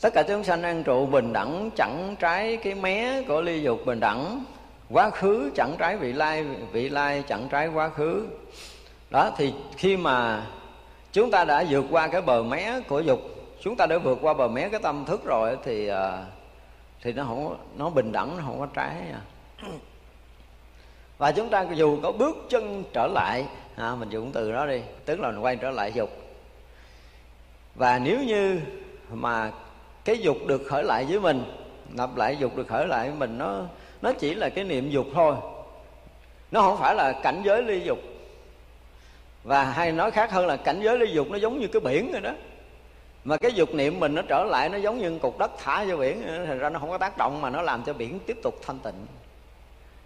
Tất 0.00 0.14
cả 0.14 0.22
chúng 0.22 0.44
sanh 0.44 0.62
an 0.62 0.84
trụ 0.84 1.06
bình 1.06 1.32
đẳng, 1.32 1.70
chẳng 1.76 2.16
trái 2.20 2.56
cái 2.56 2.74
mé 2.74 3.22
của 3.28 3.40
ly 3.40 3.62
dục 3.62 3.80
bình 3.86 4.00
đẳng. 4.00 4.44
Quá 4.90 5.10
khứ 5.10 5.50
chẳng 5.54 5.76
trái 5.78 5.96
vị 5.96 6.12
lai 6.12 6.44
vị 6.72 6.88
lai 6.88 7.24
chẳng 7.28 7.48
trái 7.50 7.68
quá 7.68 7.88
khứ. 7.88 8.26
Đó, 9.10 9.30
thì 9.36 9.52
khi 9.76 9.96
mà 9.96 10.46
chúng 11.12 11.30
ta 11.30 11.44
đã 11.44 11.64
vượt 11.68 11.84
qua 11.90 12.08
cái 12.08 12.22
bờ 12.22 12.42
mé 12.42 12.80
của 12.88 13.00
dục 13.00 13.20
chúng 13.62 13.76
ta 13.76 13.86
đã 13.86 13.98
vượt 13.98 14.18
qua 14.22 14.34
bờ 14.34 14.48
mé 14.48 14.68
cái 14.68 14.80
tâm 14.82 15.04
thức 15.04 15.24
rồi 15.24 15.56
thì 15.64 15.88
à, 15.88 16.24
thì 17.02 17.12
nó 17.12 17.24
không 17.24 17.56
nó 17.76 17.90
bình 17.90 18.12
đẳng 18.12 18.36
nó 18.36 18.42
không 18.46 18.60
có 18.60 18.66
trái 18.74 18.94
và 21.18 21.32
chúng 21.32 21.48
ta 21.48 21.66
dù 21.74 21.98
có 22.02 22.12
bước 22.12 22.36
chân 22.48 22.84
trở 22.92 23.06
lại 23.06 23.46
à, 23.76 23.94
mình 23.94 24.10
dùng 24.10 24.32
từ 24.32 24.52
đó 24.52 24.66
đi 24.66 24.80
tức 25.04 25.20
là 25.20 25.30
mình 25.30 25.40
quay 25.40 25.56
trở 25.56 25.70
lại 25.70 25.92
dục. 25.92 26.10
Và 27.74 27.98
nếu 27.98 28.18
như 28.22 28.60
mà 29.10 29.52
cái 30.04 30.18
dục 30.18 30.36
được 30.46 30.62
khởi 30.68 30.84
lại 30.84 31.04
với 31.04 31.20
mình 31.20 31.44
lặp 31.94 32.16
lại 32.16 32.36
dục 32.36 32.56
được 32.56 32.68
khởi 32.68 32.86
lại 32.86 33.08
với 33.08 33.18
mình 33.18 33.38
nó 33.38 33.60
nó 34.02 34.12
chỉ 34.12 34.34
là 34.34 34.48
cái 34.48 34.64
niệm 34.64 34.90
dục 34.90 35.06
thôi. 35.14 35.34
Nó 36.50 36.62
không 36.62 36.78
phải 36.78 36.94
là 36.94 37.12
cảnh 37.22 37.42
giới 37.44 37.62
ly 37.62 37.80
dục. 37.80 37.98
Và 39.44 39.64
hay 39.64 39.92
nói 39.92 40.10
khác 40.10 40.30
hơn 40.30 40.46
là 40.46 40.56
cảnh 40.56 40.80
giới 40.82 40.98
ly 40.98 41.12
dục 41.12 41.30
nó 41.30 41.36
giống 41.36 41.58
như 41.58 41.66
cái 41.66 41.80
biển 41.80 42.12
rồi 42.12 42.20
đó 42.20 42.32
mà 43.24 43.36
cái 43.36 43.52
dục 43.52 43.74
niệm 43.74 44.00
mình 44.00 44.14
nó 44.14 44.22
trở 44.22 44.44
lại, 44.44 44.68
nó 44.68 44.78
giống 44.78 44.98
như 44.98 45.18
cục 45.18 45.38
đất 45.38 45.50
thả 45.58 45.84
vô 45.84 45.96
biển, 45.96 46.22
thành 46.46 46.58
ra 46.58 46.68
nó 46.68 46.78
không 46.78 46.90
có 46.90 46.98
tác 46.98 47.18
động 47.18 47.40
mà 47.40 47.50
nó 47.50 47.62
làm 47.62 47.82
cho 47.84 47.92
biển 47.92 48.18
tiếp 48.26 48.36
tục 48.42 48.54
thanh 48.66 48.78
tịnh. 48.78 49.06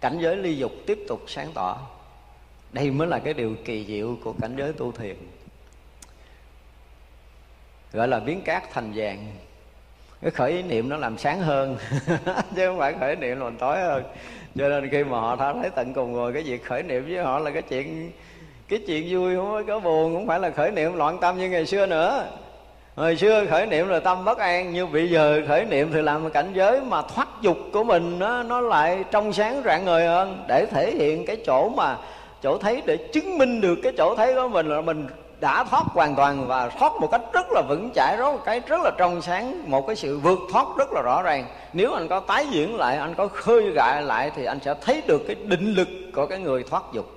Cảnh 0.01 0.17
giới 0.19 0.35
ly 0.35 0.57
dục 0.57 0.71
tiếp 0.85 0.99
tục 1.07 1.21
sáng 1.27 1.51
tỏ. 1.53 1.77
Đây 2.71 2.91
mới 2.91 3.07
là 3.07 3.19
cái 3.19 3.33
điều 3.33 3.55
kỳ 3.65 3.85
diệu 3.85 4.17
của 4.23 4.33
cảnh 4.41 4.55
giới 4.57 4.73
tu 4.73 4.91
thiền. 4.91 5.15
Gọi 7.93 8.07
là 8.07 8.19
biến 8.19 8.41
cát 8.41 8.63
thành 8.73 8.91
vàng. 8.95 9.27
Cái 10.21 10.31
khởi 10.31 10.51
ý 10.51 10.61
niệm 10.61 10.89
nó 10.89 10.97
làm 10.97 11.17
sáng 11.17 11.39
hơn, 11.39 11.77
chứ 12.55 12.67
không 12.67 12.77
phải 12.77 12.93
khởi 12.99 13.09
ý 13.09 13.15
niệm 13.15 13.39
làm 13.39 13.57
tối 13.57 13.79
hơn. 13.79 14.03
Cho 14.55 14.69
nên 14.69 14.89
khi 14.89 15.03
mà 15.03 15.19
họ 15.19 15.35
thấy 15.35 15.69
tận 15.75 15.93
cùng 15.93 16.15
rồi, 16.15 16.33
cái 16.33 16.43
việc 16.43 16.65
khởi 16.65 16.83
niệm 16.83 17.05
với 17.05 17.23
họ 17.23 17.39
là 17.39 17.51
cái 17.51 17.61
chuyện 17.61 18.11
cái 18.67 18.79
chuyện 18.87 19.07
vui, 19.09 19.35
không 19.35 19.67
có 19.67 19.79
buồn 19.79 20.15
cũng 20.15 20.27
phải 20.27 20.39
là 20.39 20.49
khởi 20.49 20.71
niệm 20.71 20.93
loạn 20.93 21.17
tâm 21.21 21.37
như 21.37 21.49
ngày 21.49 21.65
xưa 21.65 21.85
nữa 21.85 22.29
hồi 22.97 23.15
xưa 23.15 23.45
khởi 23.49 23.65
niệm 23.65 23.89
là 23.89 23.99
tâm 23.99 24.25
bất 24.25 24.37
an, 24.37 24.73
nhưng 24.73 24.91
bây 24.91 25.09
giờ 25.09 25.41
khởi 25.47 25.65
niệm 25.65 25.89
thì 25.93 26.01
làm 26.01 26.29
cảnh 26.29 26.51
giới 26.53 26.81
mà 26.81 27.01
thoát 27.01 27.27
dục 27.41 27.57
của 27.73 27.83
mình 27.83 28.19
nó 28.19 28.43
nó 28.43 28.61
lại 28.61 29.03
trong 29.11 29.33
sáng 29.33 29.61
rạng 29.65 29.85
ngời 29.85 30.07
hơn. 30.07 30.43
Để 30.47 30.65
thể 30.71 30.91
hiện 30.91 31.25
cái 31.25 31.37
chỗ 31.45 31.69
mà, 31.69 31.97
chỗ 32.43 32.57
thấy, 32.57 32.81
để 32.85 32.97
chứng 32.97 33.37
minh 33.37 33.61
được 33.61 33.75
cái 33.83 33.93
chỗ 33.97 34.15
thấy 34.15 34.35
của 34.35 34.47
mình 34.47 34.67
là 34.67 34.81
mình 34.81 35.07
đã 35.39 35.63
thoát 35.63 35.83
hoàn 35.85 36.15
toàn 36.15 36.47
và 36.47 36.69
thoát 36.69 36.93
một 37.01 37.07
cách 37.11 37.21
rất 37.33 37.45
là 37.51 37.61
vững 37.69 37.89
chãi 37.95 38.17
đó 38.17 38.31
một 38.31 38.41
cái 38.45 38.61
rất 38.67 38.81
là 38.83 38.91
trong 38.97 39.21
sáng, 39.21 39.71
một 39.71 39.87
cái 39.87 39.95
sự 39.95 40.19
vượt 40.19 40.39
thoát 40.51 40.67
rất 40.77 40.93
là 40.93 41.01
rõ 41.01 41.21
ràng. 41.21 41.45
Nếu 41.73 41.93
anh 41.93 42.07
có 42.07 42.19
tái 42.19 42.45
diễn 42.51 42.75
lại, 42.75 42.97
anh 42.97 43.13
có 43.17 43.27
khơi 43.27 43.71
gại 43.75 44.03
lại 44.03 44.31
thì 44.35 44.45
anh 44.45 44.59
sẽ 44.65 44.73
thấy 44.81 45.01
được 45.07 45.21
cái 45.27 45.35
định 45.35 45.73
lực 45.73 45.87
của 46.15 46.25
cái 46.25 46.39
người 46.39 46.63
thoát 46.63 46.83
dục. 46.93 47.16